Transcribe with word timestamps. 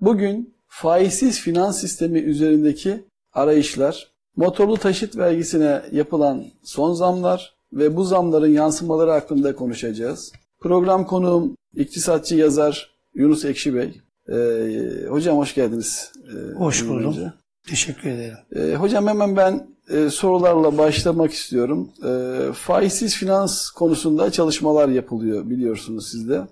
Bugün 0.00 0.54
faizsiz 0.66 1.40
finans 1.40 1.80
sistemi 1.80 2.18
üzerindeki 2.18 3.04
arayışlar, 3.32 4.12
motorlu 4.36 4.76
taşıt 4.76 5.16
vergisine 5.16 5.82
yapılan 5.92 6.44
son 6.62 6.92
zamlar 6.92 7.54
ve 7.72 7.96
bu 7.96 8.04
zamların 8.04 8.50
yansımaları 8.50 9.10
hakkında 9.10 9.56
konuşacağız. 9.56 10.32
Program 10.60 11.06
konuğum 11.06 11.56
iktisatçı 11.76 12.36
yazar 12.36 12.94
Yunus 13.14 13.44
Ekşi 13.44 13.74
Bey. 13.74 14.00
Ee, 14.28 15.06
hocam 15.08 15.38
hoş 15.38 15.54
geldiniz. 15.54 16.12
Ee, 16.28 16.54
hoş 16.54 16.88
buldum. 16.88 17.12
Önce. 17.12 17.32
Teşekkür 17.68 18.10
ederim. 18.10 18.36
Ee, 18.56 18.74
hocam 18.74 19.06
hemen 19.06 19.36
ben 19.36 19.66
e, 19.88 20.10
sorularla 20.10 20.78
başlamak 20.78 21.32
istiyorum. 21.32 21.90
E, 22.04 22.38
faizsiz 22.52 23.16
finans 23.16 23.70
konusunda 23.70 24.30
çalışmalar 24.30 24.88
yapılıyor 24.88 25.50
biliyorsunuz 25.50 26.08
siz 26.10 26.28
de. 26.28 26.34
E, 26.34 26.46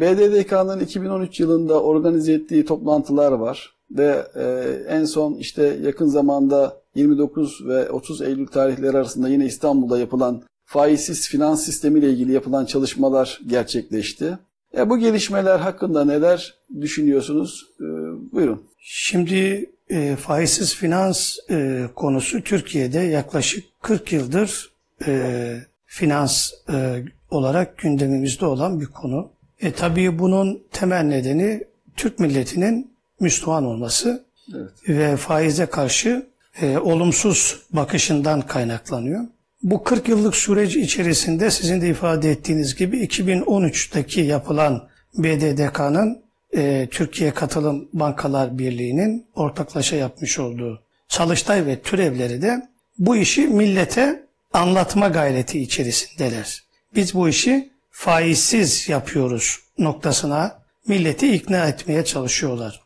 BDDK'nın 0.00 0.80
2013 0.80 1.40
yılında 1.40 1.82
organize 1.82 2.32
ettiği 2.32 2.64
toplantılar 2.64 3.32
var 3.32 3.74
ve 3.90 4.26
e, 4.34 4.44
en 4.88 5.04
son 5.04 5.34
işte 5.34 5.78
yakın 5.82 6.06
zamanda 6.06 6.80
29 6.94 7.66
ve 7.66 7.90
30 7.90 8.22
Eylül 8.22 8.46
tarihleri 8.46 8.96
arasında 8.96 9.28
yine 9.28 9.46
İstanbul'da 9.46 9.98
yapılan 9.98 10.42
faizsiz 10.64 11.28
finans 11.28 11.64
sistemi 11.64 11.98
ile 11.98 12.10
ilgili 12.10 12.32
yapılan 12.32 12.64
çalışmalar 12.64 13.40
gerçekleşti. 13.46 14.38
E, 14.76 14.90
bu 14.90 14.98
gelişmeler 14.98 15.58
hakkında 15.58 16.04
neler 16.04 16.54
düşünüyorsunuz? 16.80 17.66
E, 17.80 17.84
buyurun. 18.32 18.62
Şimdi 18.78 19.70
e, 19.88 20.16
faizsiz 20.16 20.74
finans 20.74 21.36
e, 21.50 21.86
konusu 21.94 22.42
Türkiye'de 22.42 22.98
yaklaşık 22.98 23.64
40 23.82 24.12
yıldır 24.12 24.72
e, 25.06 25.56
finans 25.86 26.52
e, 26.72 27.04
olarak 27.30 27.78
gündemimizde 27.78 28.46
olan 28.46 28.80
bir 28.80 28.86
konu. 28.86 29.32
E, 29.60 29.72
tabii 29.72 30.18
bunun 30.18 30.62
temel 30.72 31.02
nedeni 31.02 31.64
Türk 31.96 32.18
milletinin 32.18 32.90
Müslüman 33.20 33.64
olması 33.64 34.24
evet. 34.54 34.70
ve 34.88 35.16
faize 35.16 35.66
karşı 35.66 36.26
e, 36.62 36.78
olumsuz 36.78 37.62
bakışından 37.72 38.40
kaynaklanıyor. 38.40 39.24
Bu 39.62 39.84
40 39.84 40.08
yıllık 40.08 40.36
süreç 40.36 40.76
içerisinde 40.76 41.50
sizin 41.50 41.80
de 41.80 41.88
ifade 41.88 42.30
ettiğiniz 42.30 42.76
gibi 42.76 43.04
2013'teki 43.06 44.20
yapılan 44.20 44.88
BDDK'nın 45.14 46.22
e, 46.56 46.88
Türkiye 46.90 47.30
Katılım 47.30 47.88
Bankalar 47.92 48.58
Birliği'nin 48.58 49.26
ortaklaşa 49.34 49.96
yapmış 49.96 50.38
olduğu 50.38 50.82
çalıştay 51.08 51.66
ve 51.66 51.80
türevleri 51.80 52.42
de 52.42 52.68
bu 52.98 53.16
işi 53.16 53.46
millete 53.46 54.22
anlatma 54.52 55.08
gayreti 55.08 55.60
içerisindeler. 55.60 56.62
Biz 56.94 57.14
bu 57.14 57.28
işi 57.28 57.70
faizsiz 58.00 58.88
yapıyoruz 58.88 59.58
noktasına 59.78 60.58
milleti 60.86 61.34
ikna 61.34 61.68
etmeye 61.68 62.04
çalışıyorlar. 62.04 62.80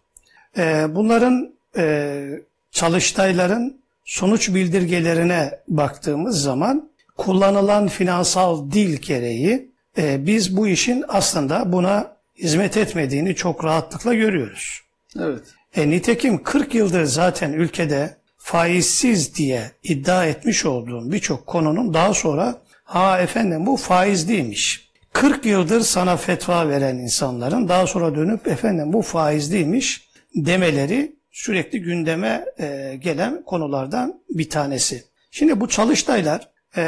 E, 0.59 0.87
bunların 0.95 1.55
e, 1.77 2.25
çalıştayların 2.71 3.81
sonuç 4.05 4.55
bildirgelerine 4.55 5.59
baktığımız 5.69 6.43
zaman 6.43 6.91
kullanılan 7.17 7.89
finansal 7.89 8.71
dil 8.71 8.97
gereği 8.97 9.71
e, 9.99 10.27
biz 10.27 10.57
bu 10.57 10.69
işin 10.69 11.05
aslında 11.09 11.73
buna 11.73 12.17
hizmet 12.39 12.77
etmediğini 12.77 13.35
çok 13.35 13.65
rahatlıkla 13.65 14.15
görüyoruz. 14.15 14.81
Evet. 15.21 15.45
E, 15.77 15.91
nitekim 15.91 16.43
40 16.43 16.75
yıldır 16.75 17.05
zaten 17.05 17.53
ülkede 17.53 18.17
faizsiz 18.37 19.35
diye 19.35 19.71
iddia 19.83 20.27
etmiş 20.27 20.65
olduğum 20.65 21.13
birçok 21.13 21.47
konunun 21.47 21.95
daha 21.95 22.15
sonra 22.15 22.59
ha 22.85 23.21
efendim 23.21 23.67
bu 23.67 23.77
faiz 23.77 24.29
değilmiş. 24.29 24.85
40 25.15 25.47
yıldır 25.47 25.81
sana 25.81 26.17
fetva 26.17 26.69
veren 26.69 26.99
insanların 26.99 27.69
daha 27.69 27.87
sonra 27.87 28.15
dönüp 28.15 28.49
efendim 28.49 28.93
bu 28.93 29.03
faiz 29.03 29.53
değilmiş 29.53 30.09
demeleri 30.35 31.17
sürekli 31.31 31.81
gündeme 31.81 32.45
e, 32.61 32.97
gelen 33.01 33.43
konulardan 33.45 34.23
bir 34.31 34.51
tanesi. 34.51 35.05
Şimdi 35.31 35.61
bu 35.61 35.69
çalıştaylar 35.69 36.51
e, 36.77 36.85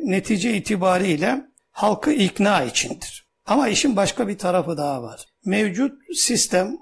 netice 0.00 0.56
itibariyle 0.56 1.44
halkı 1.70 2.12
ikna 2.12 2.64
içindir. 2.64 3.26
Ama 3.46 3.68
işin 3.68 3.96
başka 3.96 4.28
bir 4.28 4.38
tarafı 4.38 4.76
daha 4.76 5.02
var. 5.02 5.26
Mevcut 5.44 5.92
sistem 6.16 6.78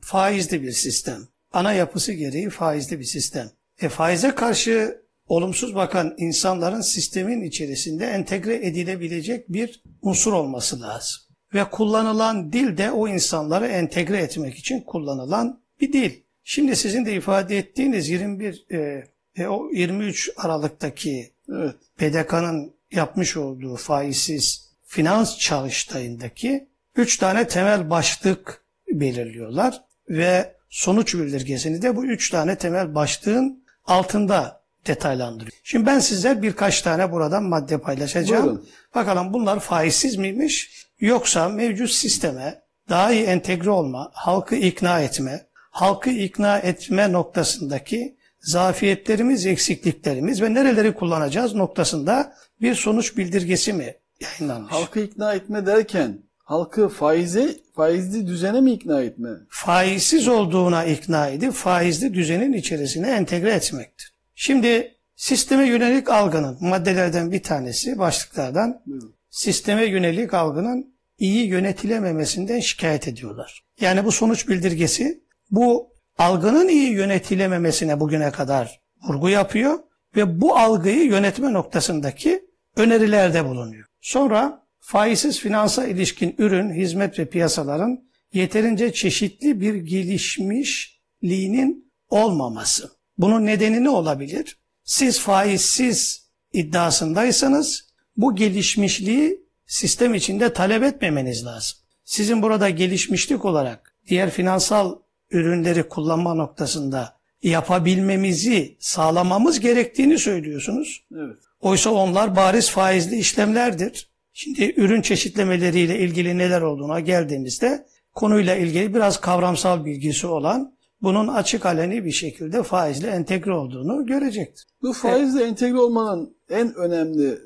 faizli 0.00 0.62
bir 0.62 0.72
sistem. 0.72 1.20
Ana 1.52 1.72
yapısı 1.72 2.12
gereği 2.12 2.50
faizli 2.50 2.98
bir 2.98 3.04
sistem. 3.04 3.50
E 3.80 3.88
faize 3.88 4.30
karşı 4.34 4.99
olumsuz 5.30 5.74
bakan 5.74 6.14
insanların 6.18 6.80
sistemin 6.80 7.42
içerisinde 7.42 8.06
entegre 8.06 8.66
edilebilecek 8.66 9.48
bir 9.48 9.82
unsur 10.02 10.32
olması 10.32 10.80
lazım. 10.80 11.22
Ve 11.54 11.64
kullanılan 11.64 12.52
dil 12.52 12.76
de 12.76 12.90
o 12.90 13.08
insanları 13.08 13.66
entegre 13.66 14.18
etmek 14.18 14.54
için 14.54 14.80
kullanılan 14.80 15.62
bir 15.80 15.92
dil. 15.92 16.12
Şimdi 16.44 16.76
sizin 16.76 17.06
de 17.06 17.14
ifade 17.14 17.58
ettiğiniz 17.58 18.08
21 18.08 18.66
e, 18.70 19.04
e, 19.36 19.46
o 19.46 19.70
23 19.72 20.30
Aralık'taki 20.36 21.32
evet. 21.48 21.74
BDK'nın 22.00 22.74
yapmış 22.92 23.36
olduğu 23.36 23.76
faizsiz 23.76 24.70
finans 24.86 25.38
çalıştayındaki 25.38 26.68
üç 26.96 27.16
tane 27.16 27.48
temel 27.48 27.90
başlık 27.90 28.64
belirliyorlar 28.88 29.84
ve 30.08 30.54
sonuç 30.68 31.14
bildirgesini 31.14 31.82
de 31.82 31.96
bu 31.96 32.06
üç 32.06 32.30
tane 32.30 32.58
temel 32.58 32.94
başlığın 32.94 33.64
altında 33.84 34.59
detaylandırıyor. 34.86 35.60
Şimdi 35.64 35.86
ben 35.86 35.98
size 35.98 36.42
birkaç 36.42 36.82
tane 36.82 37.12
buradan 37.12 37.42
madde 37.42 37.78
paylaşacağım. 37.78 38.44
Buyurun. 38.44 38.68
Bakalım 38.94 39.32
bunlar 39.32 39.60
faizsiz 39.60 40.16
miymiş 40.16 40.86
yoksa 41.00 41.48
mevcut 41.48 41.90
sisteme 41.90 42.62
daha 42.88 43.12
iyi 43.12 43.24
entegre 43.24 43.70
olma, 43.70 44.10
halkı 44.12 44.56
ikna 44.56 45.00
etme, 45.00 45.46
halkı 45.70 46.10
ikna 46.10 46.58
etme 46.58 47.12
noktasındaki 47.12 48.16
zafiyetlerimiz, 48.40 49.46
eksikliklerimiz 49.46 50.42
ve 50.42 50.54
nereleri 50.54 50.94
kullanacağız 50.94 51.54
noktasında 51.54 52.34
bir 52.60 52.74
sonuç 52.74 53.16
bildirgesi 53.16 53.72
mi 53.72 53.94
yayınlanmış? 54.20 54.72
Halkı 54.72 55.00
ikna 55.00 55.34
etme 55.34 55.66
derken 55.66 56.18
halkı 56.44 56.88
faize, 56.88 57.56
faizli 57.76 58.26
düzene 58.26 58.60
mi 58.60 58.72
ikna 58.72 59.02
etme? 59.02 59.28
Faizsiz 59.48 60.28
olduğuna 60.28 60.84
ikna 60.84 61.28
edip 61.28 61.52
faizli 61.52 62.14
düzenin 62.14 62.52
içerisine 62.52 63.10
entegre 63.10 63.50
etmektir. 63.50 64.09
Şimdi 64.42 64.96
sisteme 65.16 65.68
yönelik 65.68 66.10
algının 66.10 66.58
maddelerden 66.60 67.32
bir 67.32 67.42
tanesi 67.42 67.98
başlıklardan 67.98 68.82
Buyurun. 68.86 69.14
sisteme 69.30 69.84
yönelik 69.84 70.34
algının 70.34 70.94
iyi 71.18 71.46
yönetilememesinden 71.46 72.60
şikayet 72.60 73.08
ediyorlar. 73.08 73.62
Yani 73.80 74.04
bu 74.04 74.12
sonuç 74.12 74.48
bildirgesi 74.48 75.24
bu 75.50 75.92
algının 76.18 76.68
iyi 76.68 76.90
yönetilememesine 76.90 78.00
bugüne 78.00 78.30
kadar 78.30 78.80
vurgu 79.08 79.28
yapıyor 79.28 79.78
ve 80.16 80.40
bu 80.40 80.56
algıyı 80.56 81.04
yönetme 81.04 81.52
noktasındaki 81.52 82.44
önerilerde 82.76 83.44
bulunuyor. 83.44 83.86
Sonra 84.00 84.66
faizsiz 84.78 85.40
finansa 85.40 85.86
ilişkin 85.86 86.34
ürün, 86.38 86.74
hizmet 86.74 87.18
ve 87.18 87.24
piyasaların 87.24 88.04
yeterince 88.32 88.92
çeşitli 88.92 89.60
bir 89.60 89.74
gelişmişliğinin 89.74 91.92
olmaması. 92.08 92.99
Bunun 93.20 93.46
nedeni 93.46 93.84
ne 93.84 93.90
olabilir? 93.90 94.58
Siz 94.84 95.20
faizsiz 95.20 96.28
iddiasındaysanız 96.52 97.84
bu 98.16 98.36
gelişmişliği 98.36 99.40
sistem 99.66 100.14
içinde 100.14 100.52
talep 100.52 100.82
etmemeniz 100.82 101.44
lazım. 101.44 101.78
Sizin 102.04 102.42
burada 102.42 102.70
gelişmişlik 102.70 103.44
olarak 103.44 103.94
diğer 104.08 104.30
finansal 104.30 104.98
ürünleri 105.30 105.88
kullanma 105.88 106.34
noktasında 106.34 107.16
yapabilmemizi 107.42 108.76
sağlamamız 108.80 109.60
gerektiğini 109.60 110.18
söylüyorsunuz. 110.18 111.04
Evet. 111.14 111.36
Oysa 111.60 111.90
onlar 111.90 112.36
bariz 112.36 112.70
faizli 112.70 113.16
işlemlerdir. 113.16 114.10
Şimdi 114.32 114.74
ürün 114.76 115.02
çeşitlemeleriyle 115.02 115.98
ilgili 115.98 116.38
neler 116.38 116.60
olduğuna 116.60 117.00
geldiğimizde 117.00 117.86
konuyla 118.14 118.56
ilgili 118.56 118.94
biraz 118.94 119.20
kavramsal 119.20 119.84
bilgisi 119.84 120.26
olan 120.26 120.79
bunun 121.02 121.28
açık 121.28 121.66
aleni 121.66 122.04
bir 122.04 122.12
şekilde 122.12 122.62
faizle 122.62 123.08
entegre 123.08 123.52
olduğunu 123.52 124.06
görecektir. 124.06 124.66
Bu 124.82 124.92
faizle 124.92 125.40
evet. 125.40 125.50
entegre 125.50 125.78
olmanın 125.78 126.36
en 126.50 126.74
önemli 126.74 127.38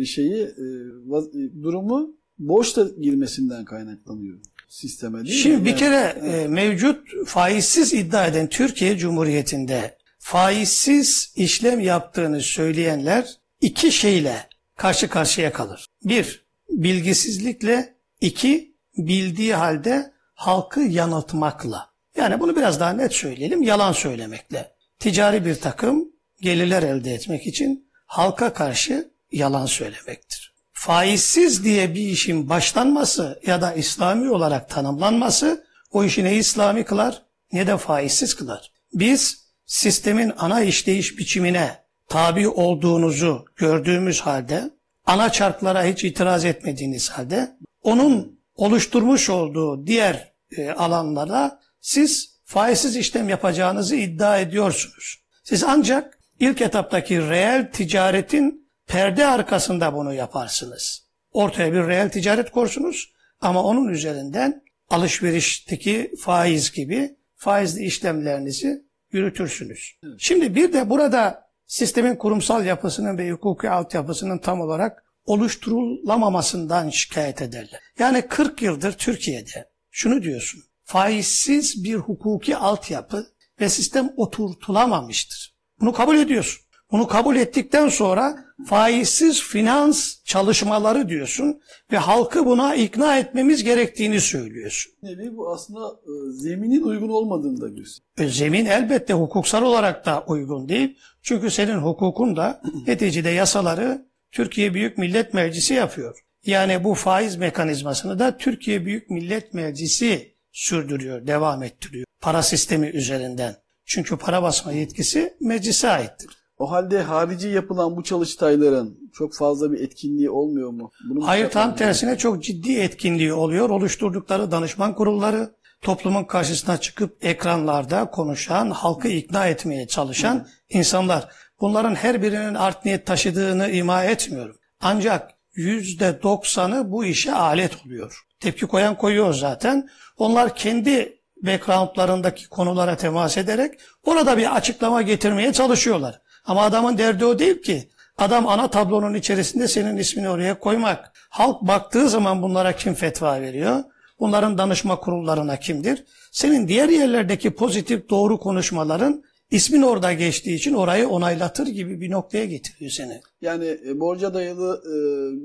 e, 0.00 0.04
şeyi 0.04 0.42
e, 0.42 1.62
durumu 1.62 2.16
borçla 2.38 2.88
girmesinden 3.00 3.64
kaynaklanıyor 3.64 4.38
sisteme 4.68 5.24
değil 5.24 5.42
Şimdi 5.42 5.56
mi? 5.56 5.64
bir 5.64 5.76
kere 5.76 6.16
evet. 6.20 6.34
e, 6.34 6.48
mevcut 6.48 7.08
faizsiz 7.26 7.94
iddia 7.94 8.26
eden 8.26 8.46
Türkiye 8.46 8.98
Cumhuriyeti'nde 8.98 9.98
faizsiz 10.18 11.32
işlem 11.36 11.80
yaptığını 11.80 12.40
söyleyenler 12.40 13.38
iki 13.60 13.92
şeyle 13.92 14.48
karşı 14.76 15.08
karşıya 15.08 15.52
kalır. 15.52 15.86
Bir, 16.04 16.46
bilgisizlikle, 16.70 17.94
iki, 18.20 18.74
bildiği 18.96 19.54
halde 19.54 20.12
halkı 20.34 20.80
yanıltmakla. 20.80 21.87
Yani 22.18 22.40
bunu 22.40 22.56
biraz 22.56 22.80
daha 22.80 22.92
net 22.92 23.12
söyleyelim, 23.12 23.62
yalan 23.62 23.92
söylemekle. 23.92 24.72
Ticari 24.98 25.44
bir 25.44 25.54
takım 25.54 26.08
gelirler 26.40 26.82
elde 26.82 27.14
etmek 27.14 27.46
için 27.46 27.90
halka 28.06 28.52
karşı 28.52 29.10
yalan 29.32 29.66
söylemektir 29.66 30.48
faizsiz 30.78 31.64
diye 31.64 31.94
bir 31.94 32.08
işin 32.08 32.48
başlanması 32.48 33.40
ya 33.46 33.62
da 33.62 33.72
İslami 33.72 34.30
olarak 34.30 34.68
tanımlanması 34.68 35.64
o 35.92 36.04
işi 36.04 36.24
ne 36.24 36.36
İslami 36.36 36.84
kılar 36.84 37.22
ne 37.52 37.66
de 37.66 37.76
faizsiz 37.76 38.34
kılar. 38.34 38.72
Biz 38.92 39.44
sistemin 39.66 40.32
ana 40.38 40.60
işleyiş 40.60 41.18
biçimine 41.18 41.84
tabi 42.08 42.48
olduğunuzu 42.48 43.44
gördüğümüz 43.56 44.20
halde, 44.20 44.70
ana 45.06 45.32
çarklara 45.32 45.84
hiç 45.84 46.04
itiraz 46.04 46.44
etmediğiniz 46.44 47.10
halde, 47.10 47.56
onun 47.82 48.40
oluşturmuş 48.54 49.30
olduğu 49.30 49.86
diğer 49.86 50.32
e, 50.56 50.70
alanlara 50.70 51.60
siz 51.80 52.40
faizsiz 52.44 52.96
işlem 52.96 53.28
yapacağınızı 53.28 53.96
iddia 53.96 54.38
ediyorsunuz. 54.38 55.22
Siz 55.44 55.64
ancak 55.64 56.18
ilk 56.40 56.62
etaptaki 56.62 57.28
reel 57.28 57.72
ticaretin 57.72 58.70
perde 58.86 59.26
arkasında 59.26 59.94
bunu 59.94 60.14
yaparsınız. 60.14 61.08
Ortaya 61.32 61.72
bir 61.72 61.86
reel 61.86 62.10
ticaret 62.10 62.50
korsunuz 62.50 63.12
ama 63.40 63.62
onun 63.62 63.88
üzerinden 63.88 64.62
alışverişteki 64.90 66.12
faiz 66.20 66.72
gibi 66.72 67.16
faizli 67.36 67.84
işlemlerinizi 67.84 68.82
yürütürsünüz. 69.12 69.98
Şimdi 70.18 70.54
bir 70.54 70.72
de 70.72 70.90
burada 70.90 71.48
sistemin 71.66 72.16
kurumsal 72.16 72.66
yapısının 72.66 73.18
ve 73.18 73.30
hukuki 73.30 73.70
altyapısının 73.70 74.38
tam 74.38 74.60
olarak 74.60 75.04
oluşturulamamasından 75.24 76.90
şikayet 76.90 77.42
ederler. 77.42 77.80
Yani 77.98 78.22
40 78.28 78.62
yıldır 78.62 78.92
Türkiye'de 78.92 79.70
şunu 79.90 80.22
diyorsun, 80.22 80.62
faizsiz 80.88 81.84
bir 81.84 81.94
hukuki 81.94 82.56
altyapı 82.56 83.26
ve 83.60 83.68
sistem 83.68 84.12
oturtulamamıştır. 84.16 85.54
Bunu 85.80 85.92
kabul 85.92 86.16
ediyorsun. 86.16 86.62
Bunu 86.92 87.06
kabul 87.06 87.36
ettikten 87.36 87.88
sonra 87.88 88.44
faizsiz 88.66 89.42
finans 89.42 90.24
çalışmaları 90.24 91.08
diyorsun 91.08 91.60
ve 91.92 91.98
halkı 91.98 92.46
buna 92.46 92.74
ikna 92.74 93.18
etmemiz 93.18 93.64
gerektiğini 93.64 94.20
söylüyorsun. 94.20 94.92
Nevi 95.02 95.36
bu 95.36 95.52
aslında 95.52 95.86
e, 95.88 96.32
zeminin 96.32 96.82
uygun 96.82 97.08
olmadığını 97.08 97.60
da 97.60 97.68
gösteriyor. 97.68 98.18
E, 98.18 98.28
zemin 98.28 98.66
elbette 98.66 99.14
hukuksal 99.14 99.62
olarak 99.62 100.06
da 100.06 100.24
uygun 100.26 100.68
değil. 100.68 100.98
Çünkü 101.22 101.50
senin 101.50 101.78
hukukun 101.78 102.36
da 102.36 102.62
neticede 102.86 103.30
yasaları 103.30 104.06
Türkiye 104.32 104.74
Büyük 104.74 104.98
Millet 104.98 105.34
Meclisi 105.34 105.74
yapıyor. 105.74 106.18
Yani 106.46 106.84
bu 106.84 106.94
faiz 106.94 107.36
mekanizmasını 107.36 108.18
da 108.18 108.36
Türkiye 108.36 108.86
Büyük 108.86 109.10
Millet 109.10 109.54
Meclisi 109.54 110.37
sürdürüyor, 110.58 111.26
devam 111.26 111.62
ettiriyor. 111.62 112.04
Para 112.20 112.42
sistemi 112.42 112.86
üzerinden. 112.86 113.56
Çünkü 113.86 114.16
para 114.16 114.42
basma 114.42 114.72
yetkisi 114.72 115.36
meclise 115.40 115.90
aittir. 115.90 116.30
O 116.58 116.70
halde 116.70 117.02
harici 117.02 117.48
yapılan 117.48 117.96
bu 117.96 118.02
çalıştayların 118.02 119.10
çok 119.14 119.34
fazla 119.34 119.72
bir 119.72 119.80
etkinliği 119.80 120.30
olmuyor 120.30 120.70
mu? 120.70 120.90
Bunu 121.10 121.26
Hayır 121.26 121.50
tam 121.50 121.76
tersine 121.76 122.18
çok 122.18 122.42
ciddi 122.42 122.78
etkinliği 122.78 123.32
oluyor. 123.32 123.70
Oluşturdukları 123.70 124.50
danışman 124.50 124.94
kurulları, 124.94 125.54
toplumun 125.82 126.24
karşısına 126.24 126.76
çıkıp 126.76 127.24
ekranlarda 127.24 128.10
konuşan, 128.10 128.70
halkı 128.70 129.08
ikna 129.08 129.46
etmeye 129.46 129.86
çalışan 129.86 130.46
insanlar. 130.68 131.28
Bunların 131.60 131.94
her 131.94 132.22
birinin 132.22 132.54
art 132.54 132.84
niyet 132.84 133.06
taşıdığını 133.06 133.70
ima 133.70 134.04
etmiyorum. 134.04 134.56
Ancak 134.80 135.30
yüzde 135.54 136.22
doksanı 136.22 136.92
bu 136.92 137.04
işe 137.04 137.32
alet 137.32 137.86
oluyor. 137.86 138.27
Tepki 138.40 138.66
koyan 138.66 138.96
koyuyor 138.96 139.34
zaten. 139.34 139.88
Onlar 140.16 140.56
kendi 140.56 141.18
backgroundlarındaki 141.42 142.48
konulara 142.48 142.96
temas 142.96 143.38
ederek 143.38 143.80
orada 144.04 144.38
bir 144.38 144.56
açıklama 144.56 145.02
getirmeye 145.02 145.52
çalışıyorlar. 145.52 146.20
Ama 146.44 146.62
adamın 146.62 146.98
derdi 146.98 147.24
o 147.24 147.38
değil 147.38 147.62
ki. 147.62 147.88
Adam 148.18 148.48
ana 148.48 148.68
tablonun 148.70 149.14
içerisinde 149.14 149.68
senin 149.68 149.96
ismini 149.96 150.28
oraya 150.28 150.58
koymak. 150.58 151.12
Halk 151.30 151.62
baktığı 151.62 152.08
zaman 152.08 152.42
bunlara 152.42 152.76
kim 152.76 152.94
fetva 152.94 153.40
veriyor? 153.40 153.84
Bunların 154.20 154.58
danışma 154.58 155.00
kurullarına 155.00 155.56
kimdir? 155.56 156.04
Senin 156.32 156.68
diğer 156.68 156.88
yerlerdeki 156.88 157.50
pozitif 157.50 158.08
doğru 158.10 158.38
konuşmaların 158.40 159.24
ismin 159.50 159.82
orada 159.82 160.12
geçtiği 160.12 160.54
için 160.54 160.74
orayı 160.74 161.08
onaylatır 161.08 161.66
gibi 161.66 162.00
bir 162.00 162.10
noktaya 162.10 162.44
getiriyor 162.44 162.90
seni. 162.90 163.20
Yani 163.40 163.78
e, 163.86 164.00
borca 164.00 164.34
dayalı 164.34 164.82
e, 164.84 164.96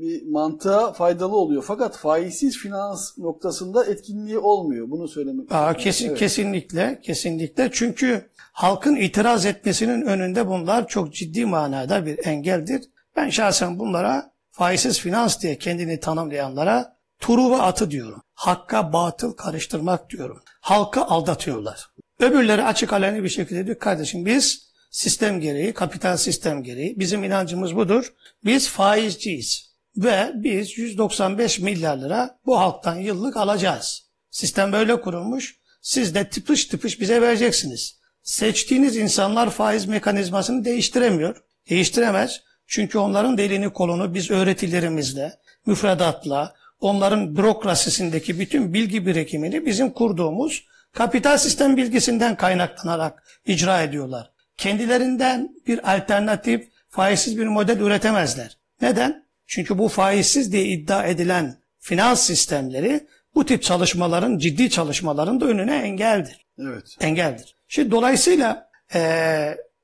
bir 0.02 0.32
mantığa 0.32 0.94
faydalı 0.94 1.36
oluyor. 1.36 1.64
Fakat 1.68 1.98
faizsiz 1.98 2.58
finans 2.58 3.18
noktasında 3.18 3.86
etkinliği 3.86 4.38
olmuyor. 4.38 4.90
Bunu 4.90 5.08
söylemek 5.08 5.52
Aa, 5.52 5.74
kesin, 5.74 6.08
evet. 6.10 6.20
Kesinlikle, 6.20 7.00
kesinlikle. 7.04 7.70
Çünkü 7.74 8.30
halkın 8.38 8.96
itiraz 8.96 9.46
etmesinin 9.46 10.02
önünde 10.02 10.48
bunlar 10.48 10.88
çok 10.88 11.14
ciddi 11.14 11.46
manada 11.46 12.06
bir 12.06 12.26
engeldir. 12.26 12.82
Ben 13.16 13.30
şahsen 13.30 13.80
bunlara 13.80 14.32
faizsiz 14.52 15.00
finans 15.00 15.42
diye 15.42 15.58
kendini 15.58 16.00
tanımlayanlara 16.00 16.98
turuva 17.20 17.60
atı 17.60 17.92
diyorum. 17.92 18.22
Hakka 18.34 18.94
batıl 18.94 19.32
karıştırmak 19.34 20.10
diyorum. 20.10 20.42
Halkı 20.62 21.02
aldatıyorlar. 21.02 21.93
Öbürleri 22.20 22.64
açık 22.64 22.94
aleni 22.94 23.24
bir 23.24 23.30
şekilde 23.30 23.66
diyor 23.66 23.80
kardeşim 23.80 24.26
biz 24.26 24.74
sistem 24.92 25.40
gereği, 25.40 25.74
kapital 25.74 26.18
sistem 26.18 26.64
gereği 26.64 27.00
bizim 27.00 27.24
inancımız 27.24 27.76
budur. 27.76 28.14
Biz 28.46 28.70
faizciyiz 28.70 29.74
ve 29.98 30.32
biz 30.36 30.78
195 30.78 31.60
milyar 31.60 31.98
lira 31.98 32.40
bu 32.46 32.60
halktan 32.60 32.96
yıllık 32.96 33.38
alacağız. 33.38 34.04
Sistem 34.32 34.72
böyle 34.72 35.02
kurulmuş. 35.02 35.60
Siz 35.82 36.16
de 36.16 36.30
tıpış 36.30 36.66
tıpış 36.66 37.02
bize 37.02 37.22
vereceksiniz. 37.22 38.00
Seçtiğiniz 38.24 38.98
insanlar 38.98 39.50
faiz 39.50 39.86
mekanizmasını 39.86 40.66
değiştiremiyor. 40.66 41.44
Değiştiremez. 41.70 42.42
Çünkü 42.68 42.98
onların 42.98 43.38
delini 43.38 43.74
kolunu 43.74 44.14
biz 44.14 44.32
öğretilerimizle, 44.32 45.34
müfredatla, 45.66 46.54
onların 46.80 47.36
bürokrasisindeki 47.36 48.40
bütün 48.40 48.74
bilgi 48.74 49.06
birikimini 49.06 49.66
bizim 49.66 49.92
kurduğumuz 49.92 50.66
kapital 50.94 51.38
sistem 51.38 51.78
bilgisinden 51.78 52.36
kaynaklanarak 52.36 53.24
icra 53.46 53.82
ediyorlar. 53.82 54.32
Kendilerinden 54.58 55.56
bir 55.68 55.96
alternatif, 55.96 56.68
faizsiz 56.90 57.38
bir 57.38 57.48
model 57.48 57.80
üretemezler. 57.80 58.58
Neden? 58.82 59.26
Çünkü 59.48 59.78
bu 59.78 59.88
faizsiz 59.88 60.52
diye 60.52 60.64
iddia 60.66 61.06
edilen 61.06 61.58
finans 61.80 62.28
sistemleri 62.28 63.08
bu 63.36 63.46
tip 63.46 63.64
çalışmaların, 63.64 64.38
ciddi 64.38 64.70
çalışmaların 64.70 65.42
da 65.42 65.46
önüne 65.46 65.76
engeldir. 65.76 66.46
Evet. 66.60 66.98
Engeldir. 67.02 67.56
Şimdi 67.68 67.92
dolayısıyla 67.92 68.70
e, 68.94 69.00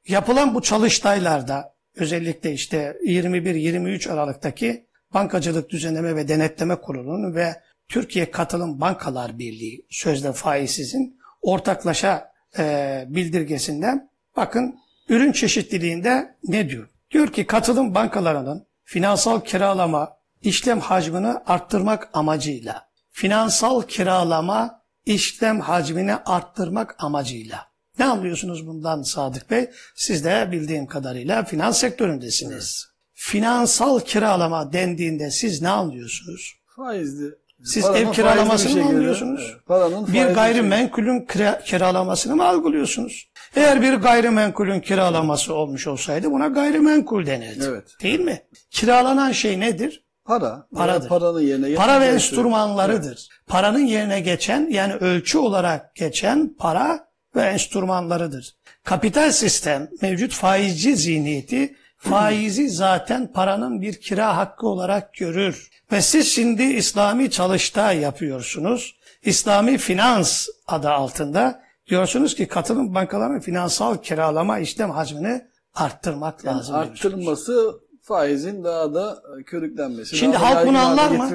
yapılan 0.07 0.55
bu 0.55 0.61
çalıştaylarda 0.61 1.73
özellikle 1.95 2.53
işte 2.53 2.97
21-23 3.05 4.11
Aralık'taki 4.11 4.89
Bankacılık 5.13 5.69
Düzenleme 5.69 6.15
ve 6.15 6.27
Denetleme 6.27 6.75
Kurulu'nun 6.75 7.35
ve 7.35 7.55
Türkiye 7.89 8.31
Katılım 8.31 8.81
Bankalar 8.81 9.39
Birliği 9.39 9.85
sözde 9.89 10.33
faizsizin 10.33 11.19
ortaklaşa 11.41 12.31
e, 12.57 13.05
bildirgesinden 13.07 14.09
bakın 14.35 14.75
ürün 15.09 15.31
çeşitliliğinde 15.31 16.35
ne 16.43 16.69
diyor? 16.69 16.89
Diyor 17.11 17.27
ki 17.27 17.45
katılım 17.45 17.95
bankalarının 17.95 18.67
finansal 18.83 19.41
kiralama 19.41 20.17
işlem 20.41 20.79
hacmini 20.79 21.27
arttırmak 21.27 22.09
amacıyla 22.13 22.89
finansal 23.11 23.81
kiralama 23.81 24.83
işlem 25.05 25.59
hacmini 25.59 26.15
arttırmak 26.15 26.95
amacıyla. 26.99 27.69
Ne 27.99 28.05
anlıyorsunuz 28.05 28.67
bundan 28.67 29.01
Sadık 29.01 29.51
Bey? 29.51 29.69
Siz 29.95 30.25
de 30.25 30.49
bildiğim 30.51 30.87
kadarıyla 30.87 31.45
finans 31.45 31.79
sektöründesiniz. 31.79 32.85
Evet. 32.85 32.95
Finansal 33.13 33.99
kiralama 33.99 34.73
dendiğinde 34.73 35.31
siz 35.31 35.61
ne 35.61 35.69
anlıyorsunuz? 35.69 36.53
Faizli 36.75 37.35
siz 37.63 37.83
Paranın 37.83 38.07
ev 38.07 38.11
kiralamasını 38.11 38.83
mı 38.83 38.89
algılıyorsunuz? 38.89 39.57
Evet, 39.69 40.13
bir 40.13 40.25
gayrimenkulün 40.25 41.25
kira, 41.25 41.59
kiralamasını 41.59 42.35
mı 42.35 42.47
algılıyorsunuz? 42.47 43.29
Eğer 43.55 43.81
bir 43.81 43.93
gayrimenkulün 43.93 44.79
kiralaması 44.79 45.53
olmuş 45.53 45.87
olsaydı 45.87 46.31
buna 46.31 46.47
gayrimenkul 46.47 47.25
denirdi. 47.25 47.65
Evet. 47.67 47.95
Değil 48.01 48.19
mi? 48.19 48.41
Kiralanan 48.71 49.31
şey 49.31 49.59
nedir? 49.59 50.03
Para. 50.25 50.67
Paradır. 50.75 51.09
Paranın 51.09 51.41
yerine 51.41 51.75
Para 51.75 52.01
ve 52.01 52.05
enstrümanlarıdır. 52.05 53.07
Evet. 53.07 53.27
Paranın 53.47 53.85
yerine 53.85 54.19
geçen 54.19 54.69
yani 54.69 54.93
ölçü 54.93 55.37
olarak 55.37 55.95
geçen 55.95 56.55
para 56.59 57.09
ve 57.35 57.41
enstrümanlarıdır. 57.41 58.55
Kapital 58.83 59.31
sistem 59.31 59.89
mevcut 60.01 60.33
faizci 60.33 60.95
zihniyeti 60.95 61.75
faizi 61.99 62.69
zaten 62.69 63.31
paranın 63.33 63.81
bir 63.81 64.01
kira 64.01 64.37
hakkı 64.37 64.67
olarak 64.67 65.13
görür. 65.13 65.69
Ve 65.91 66.01
siz 66.01 66.31
şimdi 66.31 66.63
İslami 66.63 67.31
çalıştay 67.31 67.99
yapıyorsunuz. 67.99 68.95
İslami 69.23 69.77
finans 69.77 70.47
adı 70.67 70.89
altında 70.89 71.63
diyorsunuz 71.87 72.35
ki 72.35 72.47
katılım 72.47 72.95
bankalarının 72.95 73.39
finansal 73.39 73.97
kiralama 73.97 74.59
işlem 74.59 74.91
hacmini 74.91 75.41
arttırmak 75.75 76.45
yani 76.45 76.57
lazım. 76.57 76.75
Arttırılması 76.75 77.79
faizin 78.01 78.63
daha 78.63 78.93
da 78.93 79.17
körüklenmesi. 79.45 80.17
Şimdi 80.17 80.37
halk 80.37 80.67
bunu 80.67 80.77
anlar 80.77 81.11
mı? 81.11 81.29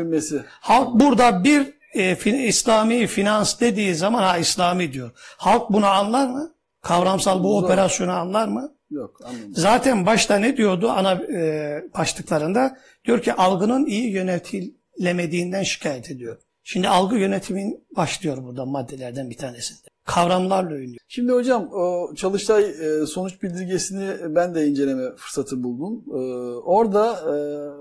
Halk 0.60 1.00
burada 1.00 1.44
bir 1.44 1.74
e, 1.94 2.14
fin, 2.14 2.34
İslami 2.34 3.06
finans 3.06 3.60
dediği 3.60 3.94
zaman 3.94 4.22
ha 4.22 4.38
İslami 4.38 4.92
diyor. 4.92 5.10
Halk 5.36 5.70
bunu 5.72 5.86
anlar 5.86 6.26
mı? 6.26 6.54
Kavramsal 6.82 7.44
bu 7.44 7.58
operasyonu 7.58 8.12
anlar 8.12 8.48
mı? 8.48 8.72
Yok 8.94 9.20
anlamadım. 9.24 9.54
Zaten 9.54 10.06
başta 10.06 10.36
ne 10.36 10.56
diyordu 10.56 10.88
ana 10.88 11.12
e, 11.12 11.82
başlıklarında? 11.98 12.78
Diyor 13.04 13.22
ki 13.22 13.32
algının 13.32 13.86
iyi 13.86 14.10
yönetilemediğinden 14.10 15.62
şikayet 15.62 16.10
ediyor. 16.10 16.38
Şimdi 16.62 16.88
algı 16.88 17.16
yönetimin 17.16 17.86
başlıyor 17.96 18.44
burada 18.44 18.64
maddelerden 18.64 19.30
bir 19.30 19.36
tanesinde. 19.36 19.88
Kavramlarla 20.04 20.74
oynuyor. 20.74 20.98
Şimdi 21.08 21.32
hocam 21.32 21.68
o 21.72 22.14
Çalıştay 22.14 22.64
e, 22.64 23.06
sonuç 23.06 23.42
bildirgesini 23.42 24.34
ben 24.34 24.54
de 24.54 24.66
inceleme 24.66 25.16
fırsatı 25.16 25.62
buldum. 25.62 26.04
E, 26.08 26.18
orada 26.56 27.12
e, 27.12 27.36